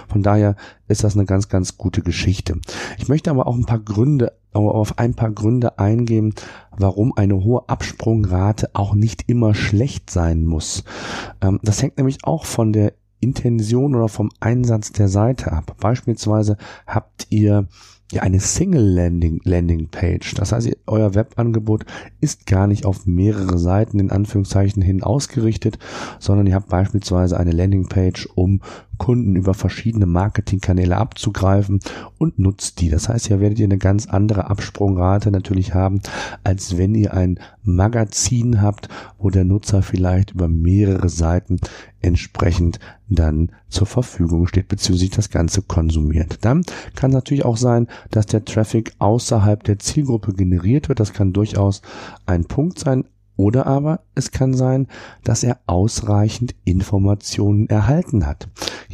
Von 0.07 0.23
daher 0.23 0.55
ist 0.87 1.03
das 1.03 1.15
eine 1.15 1.25
ganz, 1.25 1.49
ganz 1.49 1.77
gute 1.77 2.01
Geschichte. 2.01 2.59
Ich 2.97 3.09
möchte 3.09 3.29
aber 3.29 3.47
auch 3.47 3.55
ein 3.55 3.65
paar 3.65 3.79
Gründe, 3.79 4.33
auf 4.53 4.97
ein 4.97 5.13
paar 5.13 5.29
Gründe 5.29 5.77
eingehen, 5.77 6.33
warum 6.75 7.15
eine 7.15 7.43
hohe 7.43 7.67
Absprungrate 7.69 8.71
auch 8.73 8.95
nicht 8.95 9.29
immer 9.29 9.53
schlecht 9.53 10.09
sein 10.09 10.45
muss. 10.45 10.85
Ähm, 11.41 11.59
das 11.61 11.83
hängt 11.83 11.97
nämlich 11.97 12.23
auch 12.23 12.45
von 12.45 12.73
der 12.73 12.93
Intention 13.19 13.95
oder 13.95 14.07
vom 14.07 14.31
Einsatz 14.39 14.93
der 14.93 15.09
Seite 15.09 15.51
ab. 15.51 15.75
Beispielsweise 15.79 16.55
habt 16.87 17.27
ihr 17.29 17.67
ja 18.11 18.23
eine 18.23 18.39
Single 18.39 18.83
Landing, 18.83 19.39
Landing 19.43 19.87
Page. 19.89 20.33
Das 20.35 20.51
heißt, 20.51 20.69
euer 20.87 21.13
Webangebot 21.13 21.85
ist 22.19 22.45
gar 22.45 22.67
nicht 22.67 22.85
auf 22.85 23.05
mehrere 23.05 23.57
Seiten 23.57 23.99
in 23.99 24.11
Anführungszeichen 24.11 24.81
hin 24.81 25.03
ausgerichtet, 25.03 25.77
sondern 26.19 26.47
ihr 26.47 26.55
habt 26.55 26.69
beispielsweise 26.69 27.39
eine 27.39 27.51
Landing 27.51 27.87
Page, 27.87 28.27
um 28.35 28.61
Kunden 28.99 29.35
über 29.35 29.55
verschiedene 29.55 30.05
Marketingkanäle 30.05 30.95
abzugreifen 30.95 31.79
und 32.19 32.37
nutzt 32.37 32.79
die. 32.79 32.89
Das 32.89 33.09
heißt, 33.09 33.27
hier 33.27 33.39
werdet 33.39 33.57
ihr 33.57 33.65
eine 33.65 33.79
ganz 33.79 34.05
andere 34.05 34.51
Absprungrate 34.51 35.31
natürlich 35.31 35.73
haben, 35.73 36.01
als 36.43 36.77
wenn 36.77 36.93
ihr 36.93 37.15
ein 37.15 37.39
Magazin 37.63 38.61
habt, 38.61 38.89
wo 39.17 39.31
der 39.31 39.45
Nutzer 39.45 39.81
vielleicht 39.81 40.31
über 40.31 40.47
mehrere 40.47 41.09
Seiten 41.09 41.59
entsprechend 42.01 42.79
dann 43.09 43.51
zur 43.69 43.87
Verfügung 43.87 44.47
steht, 44.47 44.67
beziehungsweise 44.67 45.15
das 45.15 45.29
Ganze 45.31 45.63
konsumiert. 45.63 46.45
Dann 46.45 46.63
kann 46.95 47.11
natürlich 47.11 47.45
auch 47.45 47.57
sein, 47.57 47.87
dass 48.11 48.27
der 48.27 48.45
Traffic 48.45 48.93
außerhalb 48.99 49.63
der 49.63 49.79
Zielgruppe 49.79 50.33
generiert 50.33 50.89
wird. 50.89 50.99
Das 50.99 51.13
kann 51.13 51.33
durchaus 51.33 51.81
ein 52.25 52.45
Punkt 52.45 52.77
sein, 52.77 53.05
oder 53.39 53.67
aber 53.67 54.01
es 54.15 54.31
kann 54.31 54.53
sein, 54.53 54.87
dass 55.23 55.43
er 55.45 55.59
ausreichend 55.65 56.55
Informationen 56.65 57.69
erhalten 57.69 58.27
hat. 58.27 58.49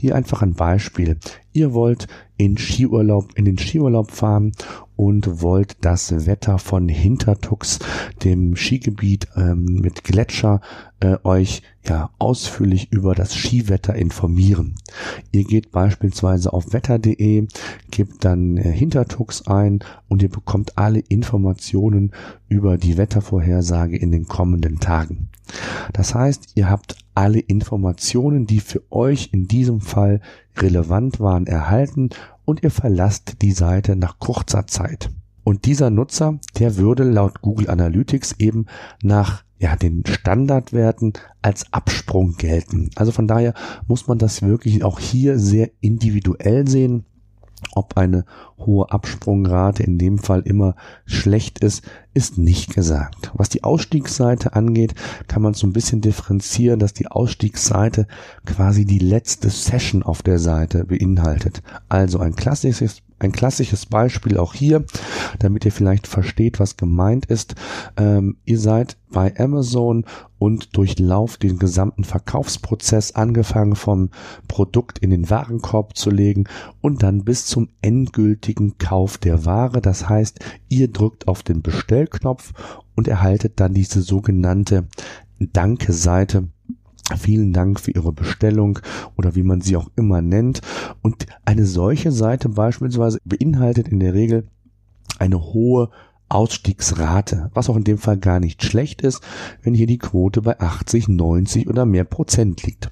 Hier 0.06 0.14
einfach 0.14 0.44
ein 0.44 0.54
Beispiel. 0.54 1.18
Ihr 1.52 1.74
wollt 1.74 2.06
in 2.38 2.60
Skiurlaub, 2.60 3.34
in 3.34 3.46
den 3.46 3.58
Skiurlaub 3.58 4.12
fahren 4.12 4.52
und 4.96 5.42
wollt 5.42 5.78
das 5.82 6.26
Wetter 6.26 6.58
von 6.58 6.88
Hintertux, 6.90 7.80
dem 8.24 8.56
Skigebiet 8.56 9.28
ähm, 9.36 9.66
mit 9.66 10.04
Gletscher, 10.04 10.62
äh, 11.00 11.18
euch 11.24 11.62
ja 11.88 12.10
ausführlich 12.18 12.92
über 12.92 13.14
das 13.14 13.36
Skiwetter 13.36 13.96
informieren. 13.96 14.76
Ihr 15.32 15.44
geht 15.44 15.72
beispielsweise 15.72 16.54
auf 16.54 16.74
wetter.de, 16.74 17.48
gebt 17.92 18.26
dann 18.26 18.58
äh, 18.58 18.72
Hintertux 18.72 19.46
ein 19.48 19.80
und 20.08 20.24
ihr 20.24 20.30
bekommt 20.30 20.78
alle 20.78 21.00
Informationen 21.00 22.12
über 22.48 22.78
die 22.78 22.98
Wettervorhersage 22.98 23.98
in 23.98 24.12
den 24.12 24.28
kommenden 24.28 24.80
Tagen. 24.80 25.30
Das 25.94 26.16
heißt, 26.16 26.54
ihr 26.56 26.70
habt 26.70 26.98
alle 27.14 27.40
Informationen, 27.40 28.46
die 28.46 28.60
für 28.60 28.82
euch 28.92 29.30
in 29.32 29.48
diesem 29.48 29.82
Fall 29.82 30.22
relevant 30.58 31.20
waren, 31.20 31.48
erhalten 31.48 32.10
und 32.46 32.64
ihr 32.64 32.72
verlasst 32.72 33.42
die 33.42 33.52
Seite 33.52 33.96
nach 33.96 34.20
kurzer 34.20 34.68
Zeit. 34.68 35.10
Und 35.44 35.66
dieser 35.66 35.90
Nutzer, 35.90 36.40
der 36.58 36.78
würde 36.78 37.04
laut 37.04 37.42
Google 37.42 37.70
Analytics 37.70 38.36
eben 38.40 38.66
nach 39.04 39.44
ja, 39.60 39.76
den 39.76 40.04
Standardwerten 40.06 41.14
als 41.42 41.72
Absprung 41.72 42.36
gelten. 42.38 42.90
Also 42.96 43.12
von 43.12 43.28
daher 43.28 43.54
muss 43.88 44.08
man 44.08 44.18
das 44.18 44.42
wirklich 44.42 44.84
auch 44.84 45.00
hier 45.00 45.40
sehr 45.40 45.70
individuell 45.82 46.68
sehen 46.68 47.06
ob 47.74 47.98
eine 47.98 48.26
hohe 48.58 48.92
Absprungrate 48.92 49.84
in 49.84 49.98
dem 49.98 50.18
Fall 50.18 50.42
immer 50.42 50.76
schlecht 51.06 51.60
ist, 51.60 51.84
ist 52.14 52.38
nicht 52.38 52.74
gesagt. 52.74 53.32
Was 53.34 53.50
die 53.50 53.64
Ausstiegsseite 53.64 54.54
angeht, 54.54 54.96
kann 55.28 55.42
man 55.42 55.54
so 55.54 55.68
ein 55.68 55.74
bisschen 55.74 56.02
differenzieren, 56.02 56.80
dass 56.80 56.94
die 56.94 57.08
Ausstiegsseite 57.08 58.08
quasi 58.46 58.86
die 58.86 59.00
letzte 59.00 59.50
Session 59.50 60.04
auf 60.04 60.22
der 60.22 60.40
Seite 60.40 60.86
beinhaltet. 60.86 61.62
Also 61.90 62.20
ein 62.20 62.36
klassisches 62.36 63.02
ein 63.20 63.32
klassisches 63.32 63.86
Beispiel 63.86 64.38
auch 64.38 64.54
hier, 64.54 64.86
damit 65.40 65.66
ihr 65.66 65.72
vielleicht 65.72 66.08
versteht, 66.08 66.60
was 66.60 66.78
gemeint 66.78 67.26
ist. 67.28 67.56
Ähm, 67.98 68.38
ihr 68.46 68.60
seid 68.60 68.98
bei 69.12 69.34
Amazon 69.40 70.06
und 70.38 70.76
durchlauft 70.76 71.44
den 71.44 71.58
gesamten 71.58 72.04
Verkaufsprozess, 72.04 73.14
angefangen 73.14 73.76
vom 73.76 74.10
Produkt 74.48 75.00
in 75.00 75.10
den 75.10 75.30
Warenkorb 75.30 75.96
zu 75.96 76.10
legen 76.10 76.46
und 76.82 77.04
dann 77.04 77.24
bis 77.24 77.46
zum 77.46 77.70
endgültigen 77.82 78.78
Kauf 78.78 79.18
der 79.18 79.46
Ware. 79.46 79.82
Das 79.82 80.10
heißt, 80.10 80.40
ihr 80.68 80.92
drückt 80.92 81.28
auf 81.28 81.42
den 81.42 81.62
Bestellknopf 81.62 82.54
und 82.96 83.08
erhaltet 83.08 83.60
dann 83.60 83.74
diese 83.74 84.02
sogenannte 84.02 84.88
Danke-Seite 85.40 86.50
Vielen 87.18 87.54
Dank 87.54 87.80
für 87.80 87.92
Ihre 87.92 88.12
Bestellung 88.12 88.80
oder 89.16 89.36
wie 89.36 89.44
man 89.44 89.62
sie 89.62 89.78
auch 89.78 89.92
immer 89.96 90.22
nennt. 90.22 90.62
Und 91.04 91.28
eine 91.46 91.66
solche 91.66 92.12
Seite 92.12 92.50
beispielsweise 92.50 93.20
beinhaltet 93.24 93.88
in 93.88 94.00
der 94.00 94.16
Regel 94.16 94.48
eine 95.20 95.40
hohe 95.40 95.90
Ausstiegsrate, 96.30 97.52
was 97.54 97.70
auch 97.70 97.76
in 97.76 97.84
dem 97.84 98.00
Fall 98.00 98.18
gar 98.18 98.40
nicht 98.40 98.64
schlecht 98.64 99.04
ist, 99.04 99.22
wenn 99.62 99.76
hier 99.76 99.88
die 99.88 100.00
Quote 100.00 100.42
bei 100.42 100.60
80, 100.60 101.08
90 101.08 101.68
oder 101.68 101.86
mehr 101.86 102.06
Prozent 102.06 102.64
liegt. 102.64 102.90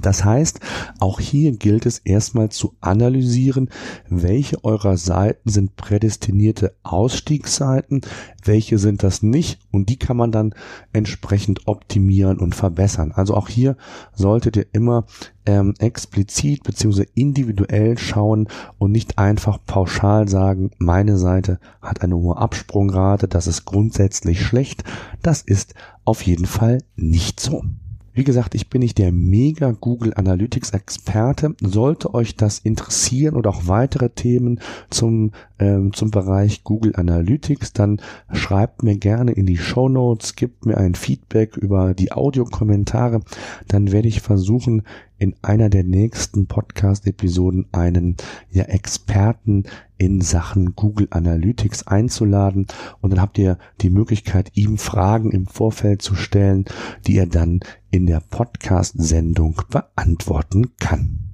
Das 0.00 0.24
heißt, 0.24 0.60
auch 0.98 1.20
hier 1.20 1.52
gilt 1.52 1.84
es 1.84 1.98
erstmal 1.98 2.48
zu 2.48 2.74
analysieren, 2.80 3.68
welche 4.08 4.64
eurer 4.64 4.96
Seiten 4.96 5.50
sind 5.50 5.76
prädestinierte 5.76 6.74
Ausstiegsseiten, 6.82 8.00
welche 8.44 8.78
sind 8.78 9.02
das 9.02 9.22
nicht 9.22 9.60
und 9.70 9.88
die 9.88 9.98
kann 9.98 10.16
man 10.16 10.32
dann 10.32 10.54
entsprechend 10.92 11.66
optimieren 11.66 12.38
und 12.38 12.54
verbessern. 12.54 13.12
Also 13.12 13.34
auch 13.34 13.48
hier 13.48 13.76
solltet 14.14 14.56
ihr 14.56 14.66
immer 14.72 15.04
ähm, 15.44 15.74
explizit 15.78 16.62
bzw. 16.62 17.06
individuell 17.14 17.98
schauen 17.98 18.48
und 18.78 18.92
nicht 18.92 19.18
einfach 19.18 19.58
pauschal 19.66 20.28
sagen, 20.28 20.70
meine 20.78 21.18
Seite 21.18 21.58
hat 21.82 22.02
eine 22.02 22.16
hohe 22.16 22.36
Absprungrate, 22.36 23.28
das 23.28 23.46
ist 23.46 23.64
grundsätzlich 23.64 24.40
schlecht. 24.40 24.84
Das 25.22 25.42
ist 25.42 25.74
auf 26.04 26.22
jeden 26.22 26.46
Fall 26.46 26.78
nicht 26.96 27.40
so. 27.40 27.62
Wie 28.12 28.24
gesagt, 28.24 28.56
ich 28.56 28.68
bin 28.68 28.80
nicht 28.80 28.98
der 28.98 29.12
mega 29.12 29.70
Google 29.70 30.12
Analytics 30.14 30.70
Experte. 30.70 31.54
Sollte 31.60 32.12
euch 32.12 32.36
das 32.36 32.58
interessieren 32.58 33.36
oder 33.36 33.50
auch 33.50 33.68
weitere 33.68 34.10
Themen 34.10 34.60
zum, 34.90 35.30
ähm, 35.60 35.92
zum 35.92 36.10
Bereich 36.10 36.64
Google 36.64 36.96
Analytics, 36.96 37.72
dann 37.72 38.00
schreibt 38.32 38.82
mir 38.82 38.96
gerne 38.96 39.32
in 39.32 39.46
die 39.46 39.58
Show 39.58 39.88
Notes, 39.88 40.34
gebt 40.34 40.66
mir 40.66 40.76
ein 40.76 40.96
Feedback 40.96 41.56
über 41.56 41.94
die 41.94 42.10
Audiokommentare. 42.10 43.20
Dann 43.68 43.92
werde 43.92 44.08
ich 44.08 44.20
versuchen, 44.20 44.82
in 45.20 45.36
einer 45.42 45.68
der 45.68 45.84
nächsten 45.84 46.46
Podcast-Episoden 46.46 47.66
einen 47.72 48.16
ja, 48.50 48.64
Experten 48.64 49.64
in 49.98 50.22
Sachen 50.22 50.74
Google 50.74 51.08
Analytics 51.10 51.86
einzuladen 51.86 52.66
und 53.02 53.10
dann 53.10 53.20
habt 53.20 53.38
ihr 53.38 53.58
die 53.82 53.90
Möglichkeit, 53.90 54.50
ihm 54.54 54.78
Fragen 54.78 55.30
im 55.30 55.46
Vorfeld 55.46 56.00
zu 56.00 56.14
stellen, 56.14 56.64
die 57.06 57.18
er 57.18 57.26
dann 57.26 57.60
in 57.90 58.06
der 58.06 58.20
Podcast-Sendung 58.20 59.60
beantworten 59.68 60.74
kann. 60.78 61.29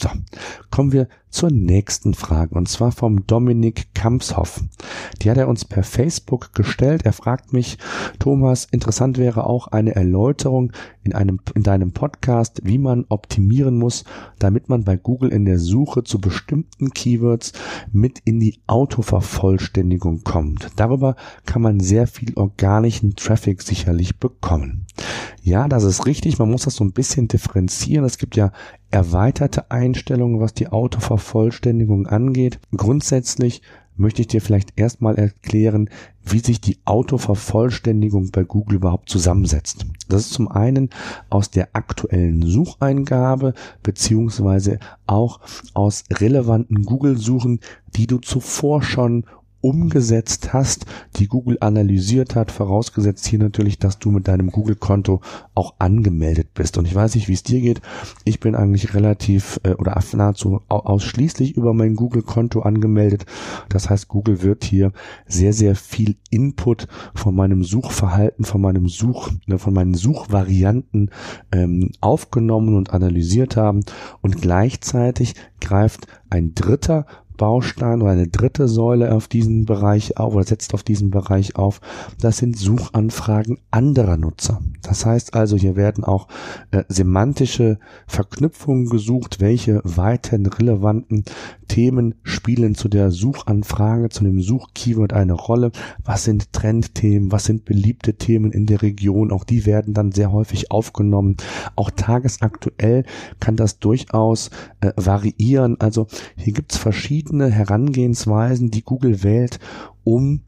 So, 0.00 0.10
kommen 0.70 0.92
wir 0.92 1.08
zur 1.30 1.50
nächsten 1.50 2.14
Frage 2.14 2.54
und 2.54 2.68
zwar 2.68 2.92
vom 2.92 3.26
Dominik 3.26 3.94
Kampshoff. 3.94 4.62
Die 5.20 5.30
hat 5.30 5.36
er 5.36 5.48
uns 5.48 5.64
per 5.64 5.82
Facebook 5.82 6.54
gestellt. 6.54 7.02
Er 7.04 7.12
fragt 7.12 7.52
mich, 7.52 7.78
Thomas, 8.18 8.66
interessant 8.70 9.18
wäre 9.18 9.46
auch 9.46 9.68
eine 9.68 9.94
Erläuterung 9.94 10.72
in 11.02 11.14
einem, 11.14 11.40
in 11.54 11.62
deinem 11.62 11.92
Podcast, 11.92 12.60
wie 12.64 12.78
man 12.78 13.04
optimieren 13.08 13.78
muss, 13.78 14.04
damit 14.38 14.68
man 14.68 14.84
bei 14.84 14.96
Google 14.96 15.30
in 15.30 15.44
der 15.44 15.58
Suche 15.58 16.04
zu 16.04 16.20
bestimmten 16.20 16.90
Keywords 16.90 17.52
mit 17.92 18.20
in 18.24 18.40
die 18.40 18.60
Autovervollständigung 18.66 20.24
kommt. 20.24 20.68
Darüber 20.76 21.16
kann 21.44 21.62
man 21.62 21.80
sehr 21.80 22.06
viel 22.06 22.34
organischen 22.34 23.14
Traffic 23.14 23.62
sicherlich 23.62 24.18
bekommen. 24.18 24.86
Ja, 25.42 25.68
das 25.68 25.84
ist 25.84 26.06
richtig. 26.06 26.38
Man 26.38 26.50
muss 26.50 26.64
das 26.64 26.74
so 26.74 26.84
ein 26.84 26.92
bisschen 26.92 27.28
differenzieren. 27.28 28.04
Es 28.04 28.18
gibt 28.18 28.34
ja 28.34 28.50
erweiterte 28.96 29.70
Einstellungen, 29.70 30.40
was 30.40 30.54
die 30.54 30.68
Autovervollständigung 30.68 32.06
angeht. 32.06 32.60
Grundsätzlich 32.74 33.60
möchte 33.94 34.22
ich 34.22 34.28
dir 34.28 34.40
vielleicht 34.40 34.72
erstmal 34.76 35.16
erklären, 35.16 35.90
wie 36.24 36.38
sich 36.38 36.62
die 36.62 36.78
Autovervollständigung 36.86 38.30
bei 38.30 38.44
Google 38.44 38.76
überhaupt 38.76 39.10
zusammensetzt. 39.10 39.84
Das 40.08 40.22
ist 40.22 40.32
zum 40.32 40.48
einen 40.48 40.88
aus 41.28 41.50
der 41.50 41.68
aktuellen 41.74 42.40
Sucheingabe 42.40 43.52
beziehungsweise 43.82 44.78
auch 45.06 45.40
aus 45.74 46.04
relevanten 46.10 46.84
Google-Suchen, 46.84 47.60
die 47.96 48.06
du 48.06 48.16
zuvor 48.16 48.82
schon 48.82 49.24
umgesetzt 49.66 50.52
hast, 50.52 50.86
die 51.16 51.26
Google 51.26 51.58
analysiert 51.60 52.36
hat, 52.36 52.52
vorausgesetzt 52.52 53.26
hier 53.26 53.40
natürlich, 53.40 53.80
dass 53.80 53.98
du 53.98 54.12
mit 54.12 54.28
deinem 54.28 54.52
Google-Konto 54.52 55.20
auch 55.56 55.74
angemeldet 55.80 56.54
bist. 56.54 56.78
Und 56.78 56.86
ich 56.86 56.94
weiß 56.94 57.16
nicht, 57.16 57.26
wie 57.26 57.32
es 57.32 57.42
dir 57.42 57.60
geht. 57.60 57.80
Ich 58.24 58.38
bin 58.38 58.54
eigentlich 58.54 58.94
relativ 58.94 59.58
äh, 59.64 59.72
oder 59.72 60.00
nahezu 60.12 60.60
ausschließlich 60.68 61.56
über 61.56 61.74
mein 61.74 61.96
Google-Konto 61.96 62.60
angemeldet. 62.60 63.26
Das 63.68 63.90
heißt, 63.90 64.06
Google 64.06 64.42
wird 64.42 64.62
hier 64.62 64.92
sehr, 65.26 65.52
sehr 65.52 65.74
viel 65.74 66.14
Input 66.30 66.86
von 67.16 67.34
meinem 67.34 67.64
Suchverhalten, 67.64 68.44
von 68.44 68.60
meinem 68.60 68.88
Such, 68.88 69.30
ne, 69.46 69.58
von 69.58 69.74
meinen 69.74 69.94
Suchvarianten 69.94 71.10
ähm, 71.50 71.90
aufgenommen 72.00 72.76
und 72.76 72.92
analysiert 72.92 73.56
haben. 73.56 73.80
Und 74.20 74.40
gleichzeitig 74.40 75.34
greift 75.60 76.06
ein 76.30 76.54
dritter 76.54 77.06
Baustein 77.36 78.02
oder 78.02 78.12
eine 78.12 78.28
dritte 78.28 78.68
Säule 78.68 79.12
auf 79.12 79.28
diesen 79.28 79.64
Bereich 79.64 80.16
auf 80.16 80.34
oder 80.34 80.44
setzt 80.44 80.74
auf 80.74 80.82
diesen 80.82 81.10
Bereich 81.10 81.56
auf. 81.56 81.80
Das 82.20 82.38
sind 82.38 82.56
Suchanfragen 82.56 83.58
anderer 83.70 84.16
Nutzer. 84.16 84.60
Das 84.82 85.04
heißt 85.04 85.34
also, 85.34 85.56
hier 85.56 85.76
werden 85.76 86.04
auch 86.04 86.28
äh, 86.70 86.84
semantische 86.88 87.78
Verknüpfungen 88.06 88.88
gesucht, 88.88 89.40
welche 89.40 89.80
weiteren 89.84 90.46
relevanten 90.46 91.24
Themen 91.68 92.14
spielen 92.22 92.74
zu 92.74 92.88
der 92.88 93.10
Suchanfrage, 93.10 94.08
zu 94.08 94.24
dem 94.24 94.40
Suchkeyword 94.40 95.12
eine 95.12 95.32
Rolle. 95.32 95.72
Was 96.04 96.24
sind 96.24 96.52
Trendthemen? 96.52 97.32
Was 97.32 97.44
sind 97.44 97.64
beliebte 97.64 98.14
Themen 98.14 98.52
in 98.52 98.66
der 98.66 98.82
Region? 98.82 99.32
Auch 99.32 99.44
die 99.44 99.66
werden 99.66 99.94
dann 99.94 100.12
sehr 100.12 100.32
häufig 100.32 100.70
aufgenommen. 100.70 101.36
Auch 101.74 101.90
tagesaktuell 101.90 103.04
kann 103.40 103.56
das 103.56 103.78
durchaus 103.78 104.50
äh, 104.80 104.92
variieren. 104.96 105.80
Also 105.80 106.06
hier 106.36 106.52
gibt's 106.52 106.76
verschiedene 106.76 107.25
Herangehensweisen, 107.50 108.70
die 108.70 108.82
Google 108.82 109.22
wählt, 109.22 109.58
um 110.04 110.42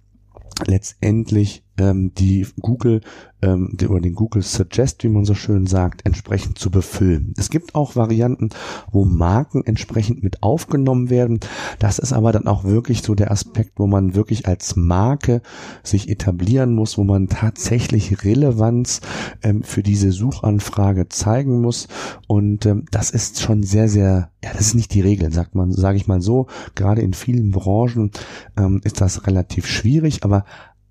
letztendlich 0.67 1.63
ähm, 1.79 2.13
die 2.15 2.47
Google 2.61 3.01
ähm, 3.43 3.71
die, 3.73 3.87
oder 3.87 4.01
den 4.01 4.15
Google 4.15 4.43
Suggest, 4.43 5.05
wie 5.05 5.09
man 5.09 5.25
so 5.25 5.35
schön 5.35 5.67
sagt, 5.67 6.05
entsprechend 6.05 6.59
zu 6.59 6.71
befüllen. 6.71 7.35
Es 7.37 7.51
gibt 7.51 7.75
auch 7.75 7.97
Varianten, 7.97 8.51
wo 8.91 9.05
Marken 9.05 9.65
entsprechend 9.65 10.23
mit 10.23 10.43
aufgenommen 10.43 11.11
werden. 11.11 11.41
Das 11.79 11.99
ist 11.99 12.13
aber 12.13 12.33
dann 12.33 12.47
auch 12.47 12.65
wirklich 12.65 13.03
so 13.03 13.15
der 13.15 13.31
Aspekt, 13.31 13.73
wo 13.77 13.87
man 13.87 14.15
wirklich 14.15 14.47
als 14.47 14.77
Marke 14.77 15.43
sich 15.83 16.09
etablieren 16.09 16.75
muss, 16.75 16.99
wo 16.99 17.05
man 17.05 17.29
tatsächlich 17.29 18.25
Relevanz 18.25 19.01
ähm, 19.43 19.63
für 19.63 19.83
diese 19.83 20.13
Suchanfrage 20.13 21.09
zeigen 21.09 21.61
muss. 21.61 21.89
Und 22.27 22.67
ähm, 22.67 22.87
das 22.91 23.11
ist 23.11 23.41
schon 23.41 23.63
sehr, 23.63 23.89
sehr, 23.89 24.31
ja, 24.43 24.51
das 24.53 24.63
ist 24.63 24.75
nicht 24.75 24.95
die 24.95 25.01
Regel, 25.01 25.33
sagt 25.33 25.55
man, 25.55 25.73
sage 25.73 25.97
ich 25.97 26.07
mal 26.07 26.21
so. 26.21 26.47
Gerade 26.75 27.03
in 27.03 27.15
vielen 27.15 27.53
Branchen 27.53 28.11
ähm, 28.57 28.81
ist 28.83 29.01
das 29.01 29.27
relativ 29.27 29.67
schwierig, 29.67 30.25
aber 30.25 30.45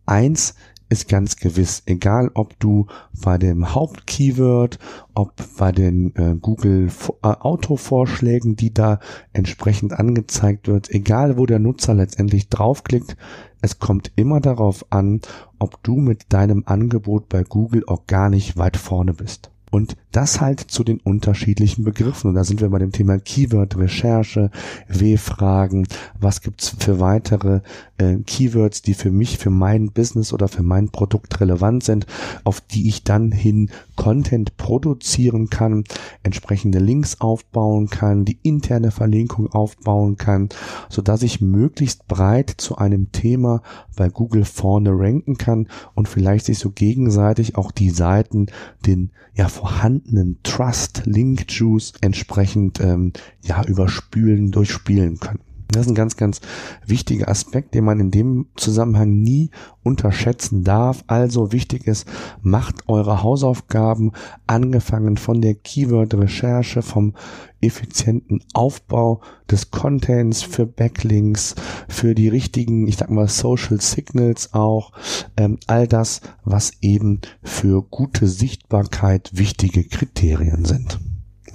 eins 0.05 0.55
ist 0.89 1.07
ganz 1.07 1.35
gewiss, 1.35 1.83
egal 1.85 2.31
ob 2.33 2.59
du 2.59 2.87
bei 3.21 3.37
dem 3.37 3.73
Hauptkeyword, 3.73 4.79
ob 5.13 5.33
bei 5.57 5.71
den 5.71 6.15
äh, 6.15 6.35
Google 6.39 6.89
äh, 7.23 7.27
Autovorschlägen, 7.27 8.55
die 8.55 8.73
da 8.73 8.99
entsprechend 9.33 9.93
angezeigt 9.93 10.67
wird, 10.67 10.89
egal 10.89 11.37
wo 11.37 11.45
der 11.45 11.59
Nutzer 11.59 11.93
letztendlich 11.93 12.49
draufklickt, 12.49 13.17
es 13.61 13.79
kommt 13.79 14.11
immer 14.15 14.39
darauf 14.39 14.85
an, 14.91 15.21
ob 15.59 15.81
du 15.83 15.95
mit 15.95 16.31
deinem 16.31 16.63
Angebot 16.65 17.27
bei 17.29 17.43
Google 17.43 17.83
organisch 17.85 18.55
weit 18.55 18.77
vorne 18.77 19.13
bist. 19.13 19.51
Und 19.69 19.97
das 20.11 20.39
halt 20.39 20.61
zu 20.61 20.83
den 20.83 20.99
unterschiedlichen 21.01 21.83
Begriffen. 21.83 22.29
Und 22.29 22.35
da 22.35 22.43
sind 22.45 22.61
wir 22.61 22.69
bei 22.69 22.79
dem 22.79 22.93
Thema 22.93 23.19
Keyword-Recherche, 23.19 24.49
W-Fragen, 24.87 25.87
was 26.19 26.41
gibt's 26.41 26.73
für 26.79 26.99
weitere 27.01 27.59
äh, 27.97 28.17
Keywords, 28.17 28.81
die 28.81 28.93
für 28.93 29.11
mich, 29.11 29.37
für 29.37 29.49
mein 29.49 29.91
Business 29.91 30.33
oder 30.33 30.47
für 30.47 30.63
mein 30.63 30.89
Produkt 30.89 31.39
relevant 31.39 31.83
sind, 31.83 32.05
auf 32.43 32.61
die 32.61 32.87
ich 32.87 33.03
dann 33.03 33.31
hin 33.31 33.69
Content 33.95 34.57
produzieren 34.57 35.49
kann, 35.49 35.83
entsprechende 36.23 36.79
Links 36.79 37.19
aufbauen 37.19 37.89
kann, 37.89 38.25
die 38.25 38.39
interne 38.43 38.91
Verlinkung 38.91 39.51
aufbauen 39.51 40.17
kann, 40.17 40.49
so 40.89 41.01
dass 41.01 41.23
ich 41.23 41.41
möglichst 41.41 42.07
breit 42.07 42.53
zu 42.57 42.77
einem 42.77 43.11
Thema 43.11 43.61
bei 43.95 44.09
Google 44.09 44.45
vorne 44.45 44.91
ranken 44.91 45.37
kann 45.37 45.67
und 45.95 46.07
vielleicht 46.07 46.45
sich 46.45 46.59
so 46.59 46.69
gegenseitig 46.69 47.55
auch 47.55 47.71
die 47.71 47.89
Seiten 47.89 48.47
den 48.85 49.11
ja 49.33 49.47
vorhandenen 49.47 50.39
Trust 50.43 51.03
Link 51.05 51.45
Juice 51.49 51.93
entsprechend 52.01 52.79
ähm, 52.79 53.13
ja 53.43 53.63
überspülen, 53.63 54.51
durchspielen 54.51 55.19
können. 55.19 55.46
Das 55.69 55.81
ist 55.81 55.89
ein 55.89 55.95
ganz, 55.95 56.15
ganz 56.15 56.41
wichtiger 56.85 57.27
Aspekt, 57.27 57.73
den 57.73 57.83
man 57.83 57.99
in 57.99 58.11
dem 58.11 58.47
Zusammenhang 58.55 59.21
nie 59.21 59.49
unterschätzen 59.83 60.63
darf. 60.63 61.03
Also 61.07 61.51
wichtig 61.51 61.87
ist, 61.87 62.07
macht 62.41 62.87
eure 62.87 63.21
Hausaufgaben, 63.23 64.11
angefangen 64.45 65.17
von 65.17 65.41
der 65.41 65.55
Keyword-Recherche, 65.55 66.81
vom 66.81 67.13
effizienten 67.61 68.43
Aufbau 68.53 69.21
des 69.49 69.71
Contents 69.71 70.41
für 70.43 70.65
Backlinks, 70.65 71.55
für 71.87 72.15
die 72.15 72.29
richtigen, 72.29 72.87
ich 72.87 72.97
sag 72.97 73.09
mal, 73.09 73.27
Social 73.27 73.81
Signals 73.81 74.53
auch, 74.53 74.91
ähm, 75.35 75.57
all 75.67 75.87
das, 75.87 76.21
was 76.43 76.71
eben 76.81 77.21
für 77.41 77.81
gute 77.81 78.27
Sichtbarkeit 78.27 79.31
wichtige 79.33 79.83
Kriterien 79.83 80.65
sind. 80.65 80.99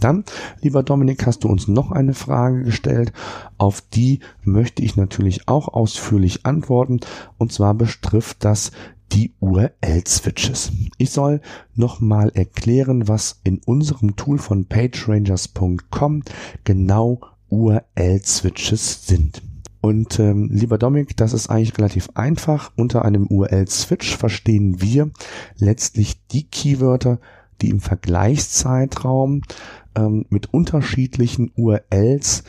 Dann, 0.02 0.24
lieber 0.60 0.82
Dominik, 0.82 1.26
hast 1.26 1.44
du 1.44 1.48
uns 1.48 1.68
noch 1.68 1.92
eine 1.92 2.14
Frage 2.14 2.64
gestellt. 2.64 3.12
Auf 3.56 3.80
die 3.80 4.18
möchte 4.42 4.82
ich 4.82 4.96
natürlich 4.96 5.46
auch 5.46 5.68
ausführlich 5.68 6.44
antworten. 6.44 7.00
Und 7.38 7.52
zwar 7.52 7.74
betrifft 7.74 8.44
das 8.44 8.72
die 9.12 9.32
URL-Switches. 9.40 10.72
Ich 10.98 11.10
soll 11.10 11.40
nochmal 11.74 12.32
erklären, 12.34 13.06
was 13.06 13.40
in 13.44 13.60
unserem 13.64 14.16
Tool 14.16 14.38
von 14.38 14.64
pagerangers.com 14.64 16.22
genau 16.64 17.20
URL-Switches 17.50 19.06
sind. 19.06 19.42
Und 19.82 20.18
ähm, 20.18 20.48
lieber 20.50 20.78
Dominik, 20.78 21.16
das 21.16 21.32
ist 21.32 21.48
eigentlich 21.50 21.76
relativ 21.78 22.08
einfach. 22.14 22.72
Unter 22.76 23.04
einem 23.04 23.26
URL-Switch 23.26 24.16
verstehen 24.16 24.80
wir 24.80 25.10
letztlich 25.58 26.26
die 26.28 26.44
Keywörter, 26.44 27.18
die 27.62 27.70
im 27.70 27.80
Vergleichszeitraum 27.80 29.42
ähm, 29.94 30.26
mit 30.28 30.52
unterschiedlichen 30.52 31.52
URLs 31.56 32.44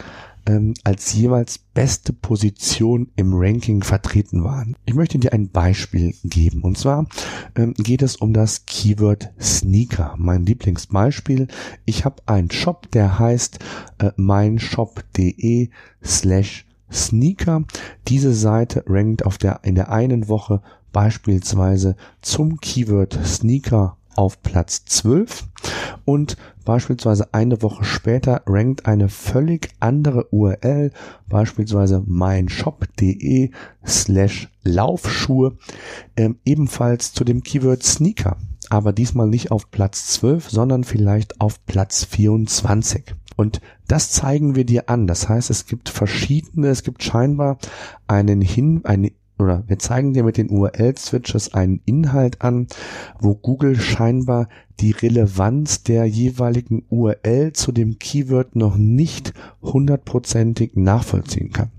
ähm, 0.45 0.73
als 0.83 1.13
jeweils 1.13 1.57
beste 1.57 2.13
Position 2.13 3.09
im 3.15 3.33
Ranking 3.33 3.81
vertreten 3.83 4.43
waren. 4.43 4.75
Ich 4.85 4.93
möchte 4.93 5.17
dir 5.17 5.33
ein 5.33 5.49
Beispiel 5.49 6.13
geben. 6.23 6.61
Und 6.61 6.77
zwar 6.77 7.07
ähm, 7.55 7.73
geht 7.75 8.01
es 8.01 8.17
um 8.17 8.33
das 8.33 8.65
Keyword 8.65 9.31
Sneaker. 9.39 10.15
Mein 10.17 10.45
Lieblingsbeispiel. 10.45 11.47
Ich 11.85 12.05
habe 12.05 12.21
einen 12.25 12.51
Shop, 12.51 12.89
der 12.91 13.19
heißt 13.19 13.59
äh, 13.99 14.11
meinshop.de 14.17 15.69
slash 16.03 16.65
Sneaker. 16.91 17.63
Diese 18.07 18.33
Seite 18.33 18.83
rankt 18.87 19.25
auf 19.25 19.37
der, 19.37 19.61
in 19.63 19.75
der 19.75 19.91
einen 19.91 20.27
Woche 20.27 20.61
beispielsweise 20.91 21.95
zum 22.21 22.59
Keyword 22.59 23.17
Sneaker 23.25 23.97
auf 24.15 24.41
Platz 24.41 24.85
12 24.85 25.45
und 26.05 26.37
beispielsweise 26.65 27.33
eine 27.33 27.61
Woche 27.61 27.83
später 27.83 28.41
rankt 28.45 28.85
eine 28.85 29.09
völlig 29.09 29.69
andere 29.79 30.27
URL, 30.31 30.91
beispielsweise 31.27 32.03
meinshop.de 32.05 33.51
slash 33.85 34.49
Laufschuhe, 34.63 35.57
ähm, 36.15 36.37
ebenfalls 36.45 37.13
zu 37.13 37.23
dem 37.23 37.43
Keyword 37.43 37.83
Sneaker, 37.83 38.37
aber 38.69 38.93
diesmal 38.93 39.27
nicht 39.27 39.51
auf 39.51 39.71
Platz 39.71 40.07
12, 40.13 40.49
sondern 40.49 40.83
vielleicht 40.83 41.41
auf 41.41 41.65
Platz 41.65 42.05
24. 42.05 43.15
Und 43.35 43.61
das 43.87 44.11
zeigen 44.11 44.55
wir 44.55 44.65
dir 44.65 44.89
an. 44.89 45.07
Das 45.07 45.27
heißt, 45.27 45.49
es 45.49 45.65
gibt 45.65 45.89
verschiedene, 45.89 46.67
es 46.67 46.83
gibt 46.83 47.03
scheinbar 47.03 47.57
einen 48.07 48.41
Hin, 48.41 48.81
eine 48.83 49.11
oder 49.37 49.63
wir 49.67 49.79
zeigen 49.79 50.13
dir 50.13 50.23
mit 50.23 50.37
den 50.37 50.49
URL-Switches 50.49 51.53
einen 51.53 51.81
Inhalt 51.85 52.41
an, 52.41 52.67
wo 53.19 53.35
Google 53.35 53.75
scheinbar 53.79 54.47
die 54.79 54.91
Relevanz 54.91 55.83
der 55.83 56.05
jeweiligen 56.05 56.83
URL 56.89 57.53
zu 57.53 57.71
dem 57.71 57.99
Keyword 57.99 58.55
noch 58.55 58.75
nicht 58.75 59.33
hundertprozentig 59.61 60.75
nachvollziehen 60.75 61.51
kann. 61.51 61.69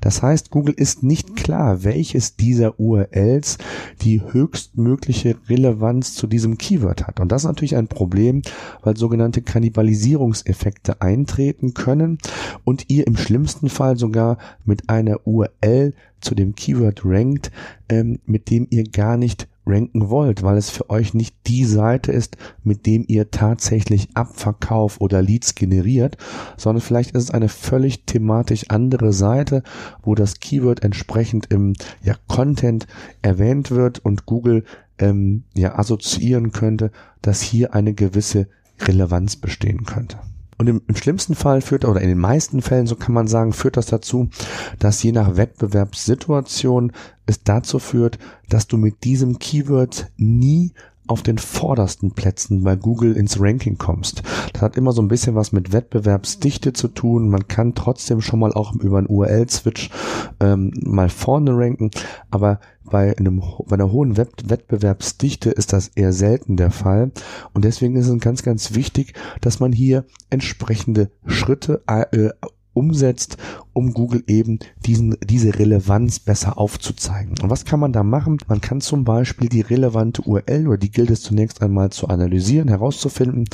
Das 0.00 0.22
heißt, 0.22 0.50
Google 0.50 0.74
ist 0.74 1.02
nicht 1.02 1.36
klar, 1.36 1.82
welches 1.82 2.36
dieser 2.36 2.78
URLs 2.78 3.58
die 4.02 4.22
höchstmögliche 4.22 5.36
Relevanz 5.48 6.14
zu 6.14 6.26
diesem 6.26 6.58
Keyword 6.58 7.06
hat. 7.06 7.20
Und 7.20 7.32
das 7.32 7.42
ist 7.42 7.48
natürlich 7.48 7.76
ein 7.76 7.88
Problem, 7.88 8.42
weil 8.82 8.96
sogenannte 8.96 9.42
Kannibalisierungseffekte 9.42 11.00
eintreten 11.02 11.74
können 11.74 12.18
und 12.64 12.84
ihr 12.88 13.06
im 13.06 13.16
schlimmsten 13.16 13.68
Fall 13.68 13.96
sogar 13.96 14.38
mit 14.64 14.88
einer 14.88 15.26
URL 15.26 15.94
zu 16.20 16.34
dem 16.34 16.54
Keyword 16.54 17.02
rankt, 17.04 17.50
ähm, 17.88 18.18
mit 18.26 18.50
dem 18.50 18.66
ihr 18.70 18.84
gar 18.84 19.16
nicht 19.16 19.48
ranken 19.68 20.08
wollt, 20.08 20.42
weil 20.42 20.56
es 20.56 20.70
für 20.70 20.90
euch 20.90 21.14
nicht 21.14 21.36
die 21.46 21.64
Seite 21.64 22.12
ist, 22.12 22.36
mit 22.64 22.86
dem 22.86 23.04
ihr 23.06 23.30
tatsächlich 23.30 24.08
Abverkauf 24.14 25.00
oder 25.00 25.22
Leads 25.22 25.54
generiert, 25.54 26.16
sondern 26.56 26.80
vielleicht 26.80 27.12
ist 27.12 27.24
es 27.24 27.30
eine 27.30 27.48
völlig 27.48 28.06
thematisch 28.06 28.66
andere 28.68 29.12
Seite, 29.12 29.62
wo 30.02 30.14
das 30.14 30.40
Keyword 30.40 30.82
entsprechend 30.82 31.46
im 31.52 31.74
ja, 32.02 32.14
Content 32.26 32.86
erwähnt 33.22 33.70
wird 33.70 33.98
und 33.98 34.26
Google 34.26 34.64
ähm, 34.98 35.44
ja 35.54 35.78
assoziieren 35.78 36.52
könnte, 36.52 36.90
dass 37.22 37.40
hier 37.40 37.74
eine 37.74 37.94
gewisse 37.94 38.48
Relevanz 38.80 39.36
bestehen 39.36 39.84
könnte. 39.84 40.18
Und 40.58 40.66
im, 40.66 40.82
im, 40.88 40.96
schlimmsten 40.96 41.36
Fall 41.36 41.60
führt, 41.60 41.84
oder 41.84 42.00
in 42.00 42.08
den 42.08 42.18
meisten 42.18 42.62
Fällen, 42.62 42.88
so 42.88 42.96
kann 42.96 43.14
man 43.14 43.28
sagen, 43.28 43.52
führt 43.52 43.76
das 43.76 43.86
dazu, 43.86 44.28
dass 44.80 45.02
je 45.02 45.12
nach 45.12 45.36
Wettbewerbssituation 45.36 46.92
es 47.26 47.44
dazu 47.44 47.78
führt, 47.78 48.18
dass 48.48 48.66
du 48.66 48.76
mit 48.76 49.04
diesem 49.04 49.38
Keyword 49.38 50.10
nie 50.16 50.72
auf 51.08 51.22
den 51.22 51.38
vordersten 51.38 52.12
Plätzen 52.12 52.62
bei 52.62 52.76
Google 52.76 53.16
ins 53.16 53.40
Ranking 53.40 53.78
kommst. 53.78 54.22
Das 54.52 54.62
hat 54.62 54.76
immer 54.76 54.92
so 54.92 55.02
ein 55.02 55.08
bisschen 55.08 55.34
was 55.34 55.52
mit 55.52 55.72
Wettbewerbsdichte 55.72 56.72
zu 56.72 56.88
tun. 56.88 57.28
Man 57.30 57.48
kann 57.48 57.74
trotzdem 57.74 58.20
schon 58.20 58.40
mal 58.40 58.52
auch 58.52 58.74
über 58.76 58.98
einen 58.98 59.08
URL-Switch 59.08 59.90
ähm, 60.40 60.72
mal 60.84 61.08
vorne 61.08 61.52
ranken, 61.56 61.90
aber 62.30 62.60
bei, 62.84 63.16
einem, 63.16 63.42
bei 63.66 63.74
einer 63.74 63.92
hohen 63.92 64.16
Wettbewerbsdichte 64.16 65.50
ist 65.50 65.72
das 65.72 65.88
eher 65.88 66.12
selten 66.12 66.56
der 66.56 66.70
Fall. 66.70 67.10
Und 67.52 67.64
deswegen 67.64 67.96
ist 67.96 68.08
es 68.08 68.20
ganz, 68.20 68.42
ganz 68.42 68.74
wichtig, 68.74 69.14
dass 69.40 69.60
man 69.60 69.72
hier 69.72 70.04
entsprechende 70.30 71.10
Schritte 71.26 71.82
äh, 71.86 72.30
umsetzt, 72.72 73.36
um 73.78 73.94
Google 73.94 74.24
eben 74.26 74.58
diesen, 74.84 75.16
diese 75.24 75.58
Relevanz 75.58 76.18
besser 76.18 76.58
aufzuzeigen. 76.58 77.34
Und 77.40 77.48
was 77.48 77.64
kann 77.64 77.80
man 77.80 77.92
da 77.92 78.02
machen? 78.02 78.38
Man 78.48 78.60
kann 78.60 78.80
zum 78.80 79.04
Beispiel 79.04 79.48
die 79.48 79.60
relevante 79.60 80.22
URL 80.22 80.66
oder 80.66 80.78
die 80.78 80.90
gilt 80.90 81.10
es 81.10 81.22
zunächst 81.22 81.62
einmal 81.62 81.90
zu 81.90 82.08
analysieren, 82.08 82.68
herauszufinden 82.68 83.44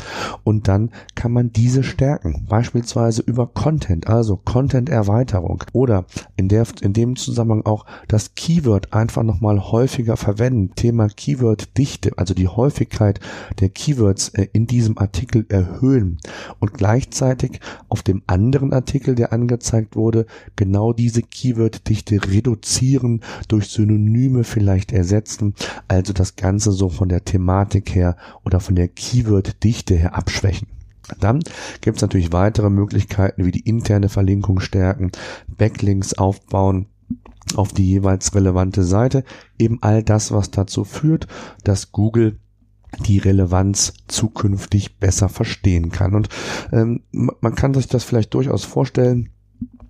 und 0.42 0.66
dann 0.66 0.90
kann 1.14 1.32
man 1.32 1.52
diese 1.52 1.82
stärken. 1.82 2.46
Beispielsweise 2.48 3.22
über 3.22 3.46
Content, 3.46 4.08
also 4.08 4.36
Content-Erweiterung 4.36 5.64
oder 5.72 6.06
in, 6.36 6.48
der, 6.48 6.66
in 6.80 6.94
dem 6.94 7.16
Zusammenhang 7.16 7.66
auch 7.66 7.84
das 8.08 8.34
Keyword 8.34 8.92
einfach 8.92 9.22
nochmal 9.22 9.70
häufiger 9.70 10.16
verwenden. 10.16 10.74
Thema 10.74 11.08
Keyword-Dichte, 11.08 12.12
also 12.16 12.34
die 12.34 12.48
Häufigkeit 12.48 13.20
der 13.60 13.68
Keywords 13.68 14.30
äh, 14.30 14.48
in 14.52 14.66
diesem 14.66 14.96
Artikel 14.98 15.44
erhöhen 15.48 16.18
und 16.60 16.74
gleichzeitig 16.74 17.60
auf 17.88 18.02
dem 18.02 18.22
anderen 18.26 18.72
Artikel 18.72 18.94
Artikel, 18.94 19.16
der 19.16 19.32
angezeigt 19.32 19.96
wurde, 19.96 20.13
genau 20.56 20.92
diese 20.92 21.22
Keyword-Dichte 21.22 22.20
reduzieren, 22.30 23.20
durch 23.48 23.68
Synonyme 23.68 24.44
vielleicht 24.44 24.92
ersetzen, 24.92 25.54
also 25.88 26.12
das 26.12 26.36
Ganze 26.36 26.72
so 26.72 26.88
von 26.88 27.08
der 27.08 27.24
Thematik 27.24 27.94
her 27.94 28.16
oder 28.44 28.60
von 28.60 28.74
der 28.74 28.88
Keyword-Dichte 28.88 29.94
her 29.94 30.16
abschwächen. 30.16 30.68
Dann 31.20 31.40
gibt 31.80 31.96
es 31.96 32.02
natürlich 32.02 32.32
weitere 32.32 32.70
Möglichkeiten 32.70 33.44
wie 33.44 33.50
die 33.50 33.68
interne 33.68 34.08
Verlinkung 34.08 34.60
stärken, 34.60 35.12
Backlinks 35.48 36.14
aufbauen, 36.14 36.86
auf 37.56 37.72
die 37.72 37.86
jeweils 37.86 38.34
relevante 38.34 38.84
Seite. 38.84 39.24
Eben 39.58 39.78
all 39.82 40.02
das, 40.02 40.32
was 40.32 40.50
dazu 40.50 40.84
führt, 40.84 41.26
dass 41.62 41.92
Google 41.92 42.38
die 43.06 43.18
Relevanz 43.18 43.94
zukünftig 44.08 44.98
besser 44.98 45.28
verstehen 45.28 45.90
kann. 45.90 46.14
Und 46.14 46.28
ähm, 46.72 47.02
man 47.12 47.54
kann 47.54 47.74
sich 47.74 47.88
das 47.88 48.04
vielleicht 48.04 48.32
durchaus 48.34 48.64
vorstellen, 48.64 49.30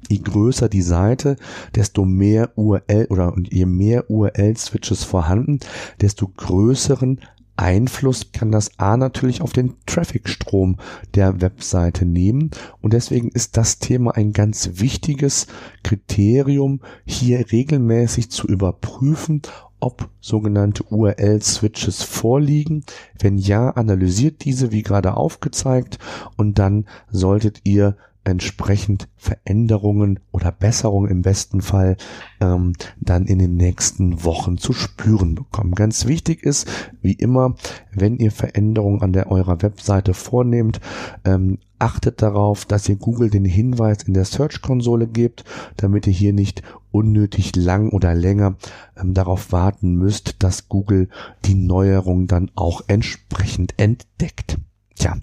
je 0.08 0.18
größer 0.18 0.68
die 0.68 0.82
Seite, 0.82 1.36
desto 1.74 2.04
mehr 2.04 2.50
URL 2.56 3.06
oder 3.10 3.34
je 3.50 3.66
mehr 3.66 4.10
URL-Switches 4.10 5.04
vorhanden, 5.04 5.60
desto 6.00 6.28
größeren 6.28 7.20
Einfluss 7.56 8.32
kann 8.32 8.50
das 8.50 8.78
A 8.78 8.96
natürlich 8.96 9.40
auf 9.40 9.52
den 9.52 9.74
Trafficstrom 9.86 10.76
der 11.14 11.40
Webseite 11.40 12.04
nehmen 12.04 12.50
und 12.80 12.92
deswegen 12.92 13.28
ist 13.28 13.56
das 13.56 13.78
Thema 13.78 14.16
ein 14.16 14.32
ganz 14.32 14.70
wichtiges 14.74 15.46
Kriterium, 15.84 16.80
hier 17.04 17.52
regelmäßig 17.52 18.30
zu 18.30 18.48
überprüfen, 18.48 19.42
ob 19.78 20.08
sogenannte 20.20 20.82
URL-Switches 20.84 22.02
vorliegen. 22.02 22.84
Wenn 23.20 23.36
ja, 23.38 23.70
analysiert 23.70 24.44
diese 24.44 24.72
wie 24.72 24.82
gerade 24.82 25.16
aufgezeigt 25.16 25.98
und 26.36 26.58
dann 26.58 26.86
solltet 27.10 27.60
ihr 27.64 27.96
entsprechend 28.24 29.08
Veränderungen 29.16 30.20
oder 30.32 30.50
Besserungen 30.50 31.10
im 31.10 31.22
besten 31.22 31.60
Fall 31.60 31.96
ähm, 32.40 32.72
dann 33.00 33.26
in 33.26 33.38
den 33.38 33.56
nächsten 33.56 34.24
Wochen 34.24 34.58
zu 34.58 34.72
spüren 34.72 35.34
bekommen. 35.34 35.74
Ganz 35.74 36.06
wichtig 36.06 36.42
ist, 36.42 36.68
wie 37.02 37.12
immer, 37.12 37.54
wenn 37.92 38.16
ihr 38.16 38.32
Veränderungen 38.32 39.02
an 39.02 39.12
der 39.12 39.30
eurer 39.30 39.62
Webseite 39.62 40.14
vornehmt, 40.14 40.80
ähm, 41.24 41.58
achtet 41.78 42.22
darauf, 42.22 42.64
dass 42.64 42.88
ihr 42.88 42.96
Google 42.96 43.30
den 43.30 43.44
Hinweis 43.44 44.04
in 44.04 44.14
der 44.14 44.24
Search-Konsole 44.24 45.06
gebt, 45.06 45.44
damit 45.76 46.06
ihr 46.06 46.12
hier 46.12 46.32
nicht 46.32 46.62
unnötig 46.92 47.56
lang 47.56 47.90
oder 47.90 48.14
länger 48.14 48.56
ähm, 48.96 49.14
darauf 49.14 49.52
warten 49.52 49.94
müsst, 49.96 50.42
dass 50.42 50.68
Google 50.68 51.08
die 51.44 51.54
Neuerung 51.54 52.26
dann 52.26 52.50
auch 52.54 52.82
entsprechend 52.87 53.74
entdeckt. 53.78 54.58
Tja, 54.96 55.16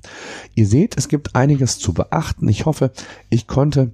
ihr 0.56 0.68
seht, 0.68 0.98
es 0.98 1.08
gibt 1.08 1.36
einiges 1.36 1.80
zu 1.80 1.94
beachten. 1.94 2.48
Ich 2.50 2.66
hoffe, 2.66 2.92
ich 3.30 3.48
konnte 3.48 3.92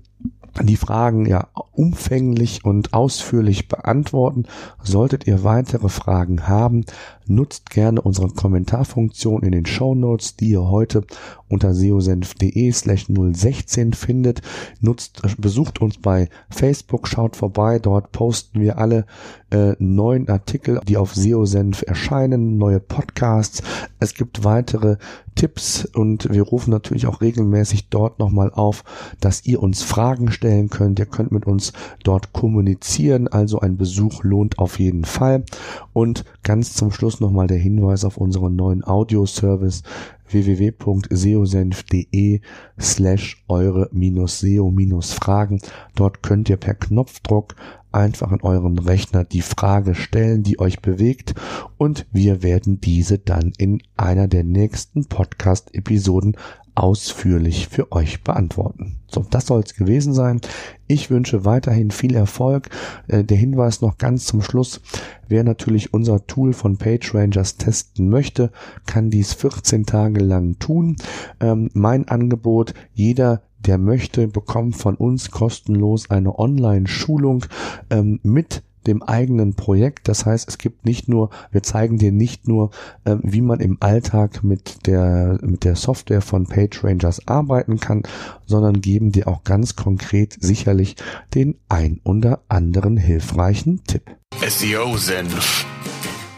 die 0.63 0.78
Fragen 0.78 1.26
ja 1.26 1.48
umfänglich 1.72 2.66
und 2.66 2.94
ausführlich 2.94 3.68
beantworten. 3.68 4.46
Solltet 4.84 5.28
ihr 5.28 5.44
weitere 5.44 5.90
Fragen 5.90 6.48
haben, 6.48 6.86
nutzt 7.30 7.70
gerne 7.70 8.02
unsere 8.02 8.30
Kommentarfunktion 8.30 9.44
in 9.44 9.52
den 9.52 9.66
Show 9.66 9.96
Notes, 9.96 10.36
die 10.36 10.50
ihr 10.50 10.70
heute 10.70 11.04
unter 11.50 11.74
seosenf.de 11.74 12.72
slash 12.72 13.08
016 13.08 13.94
findet. 13.94 14.42
Nutzt, 14.82 15.22
besucht 15.38 15.82
uns 15.82 15.98
bei 15.98 16.30
Facebook, 16.50 17.08
schaut 17.08 17.36
vorbei, 17.36 17.80
dort 17.80 18.12
posten 18.12 18.60
wir 18.60 18.78
alle 18.78 19.06
äh, 19.50 19.76
neuen 19.80 20.28
Artikel, 20.28 20.82
die 20.88 20.98
auf 20.98 21.16
SEOsenf 21.16 21.84
erscheinen, 21.88 22.58
neue 22.58 22.80
Podcasts. 22.80 23.63
Es 24.00 24.13
gibt 24.13 24.44
weitere 24.44 24.98
Tipps 25.36 25.86
und 25.86 26.30
wir 26.32 26.42
rufen 26.42 26.72
natürlich 26.72 27.08
auch 27.08 27.22
regelmäßig 27.22 27.90
dort 27.90 28.20
nochmal 28.20 28.52
auf, 28.52 28.84
dass 29.22 29.46
ihr 29.46 29.62
uns 29.62 29.84
Fragen 29.84 30.32
stellen 30.32 30.70
könnt. 30.70 31.00
Ihr 31.00 31.06
könnt 31.06 31.32
mit 31.32 31.46
uns 31.46 31.74
dort 32.04 32.34
kommunizieren, 32.34 33.28
also 33.28 33.60
ein 33.60 33.78
Besuch 33.78 34.24
lohnt 34.24 34.60
auf 34.60 34.80
jeden 34.80 35.06
Fall. 35.06 35.46
Und 35.94 36.26
ganz 36.44 36.74
zum 36.74 36.92
Schluss 36.92 37.16
nochmal 37.21 37.47
der 37.47 37.58
Hinweis 37.58 38.06
auf 38.06 38.17
unseren 38.17 38.56
neuen 38.56 38.84
Audioservice 38.84 39.82
www.seosenf.de 40.30 42.41
slash 42.80 43.43
eure-seo-fragen. 43.47 45.60
Dort 45.95 46.21
könnt 46.23 46.49
ihr 46.49 46.58
per 46.58 46.73
Knopfdruck 46.75 47.56
einfach 47.91 48.32
in 48.32 48.41
euren 48.41 48.80
Rechner 48.80 49.23
die 49.23 49.41
Frage 49.41 49.93
stellen, 49.95 50.43
die 50.43 50.60
euch 50.60 50.82
bewegt 50.82 51.34
und 51.77 52.06
wir 52.12 52.43
werden 52.43 52.82
diese 52.82 53.17
dann 53.17 53.53
in 53.58 53.82
einer 53.95 54.27
der 54.27 54.43
nächsten 54.43 55.06
Podcast-Episoden 55.06 56.36
ausführlich 56.78 57.68
für 57.68 57.92
euch 57.92 58.24
beantworten. 58.24 59.00
So, 59.08 59.26
das 59.30 59.48
soll 59.48 59.62
es 59.62 59.74
gewesen 59.74 60.13
sein. 60.13 60.42
Ich 60.86 61.10
wünsche 61.10 61.44
weiterhin 61.44 61.90
viel 61.90 62.16
Erfolg. 62.16 62.70
Äh, 63.08 63.24
der 63.24 63.38
Hinweis 63.38 63.82
noch 63.82 63.98
ganz 63.98 64.26
zum 64.26 64.44
Schluss. 64.44 64.82
Wer 65.28 65.44
natürlich 65.44 65.94
unser 65.94 66.28
Tool 66.28 66.54
von 66.54 66.78
PageRangers 66.78 67.58
testen 67.58 68.10
möchte, 68.10 68.52
kann 68.86 69.10
dies 69.10 69.34
14 69.34 69.86
Tage 69.88 70.24
lang 70.24 70.60
tun. 70.60 70.98
Ähm, 71.40 71.70
mein 71.74 72.08
Angebot, 72.08 72.76
jeder, 72.94 73.42
der 73.58 73.80
möchte, 73.80 74.28
bekommt 74.28 74.76
von 74.76 74.96
uns 74.96 75.32
kostenlos 75.32 76.12
eine 76.12 76.38
Online-Schulung 76.38 77.46
ähm, 77.90 78.20
mit 78.22 78.62
dem 78.88 79.04
eigenen 79.04 79.54
Projekt. 79.54 80.08
Das 80.08 80.26
heißt, 80.26 80.47
es 80.47 80.58
gibt 80.58 80.86
nicht 80.86 81.08
nur, 81.08 81.30
wir 81.52 81.63
zeigen 81.63 81.97
dir 81.97 82.12
nicht 82.12 82.47
nur, 82.47 82.71
äh, 83.04 83.15
wie 83.21 83.41
man 83.41 83.60
im 83.60 83.78
Alltag 83.80 84.43
mit 84.43 84.88
der, 84.88 85.39
mit 85.41 85.63
der 85.63 85.76
Software 85.76 86.21
von 86.21 86.47
PageRangers 86.47 87.28
arbeiten 87.28 87.80
kann, 87.80 88.04
sondern 88.45 88.82
geben 88.82 89.12
dir 89.12 89.28
auch 89.28 89.43
ganz 89.43 89.76
konkret 89.76 90.38
sicherlich 90.39 90.95
den 91.34 91.56
ein 91.69 92.00
oder 92.04 92.41
anderen 92.47 92.97
hilfreichen 92.97 93.84
Tipp. 93.86 94.04
SEO 94.47 94.97
Senf, 94.97 95.65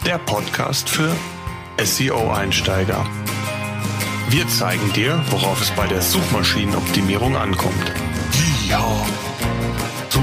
der 0.06 0.18
Podcast 0.20 0.90
für 0.90 1.12
SEO-Einsteiger. 1.82 3.06
Wir 4.30 4.48
zeigen 4.48 4.94
dir, 4.94 5.24
worauf 5.30 5.62
es 5.62 5.72
bei 5.72 5.88
der 5.88 6.02
Suchmaschinenoptimierung 6.02 7.36
ankommt. 7.36 7.94
Ja. 8.68 8.84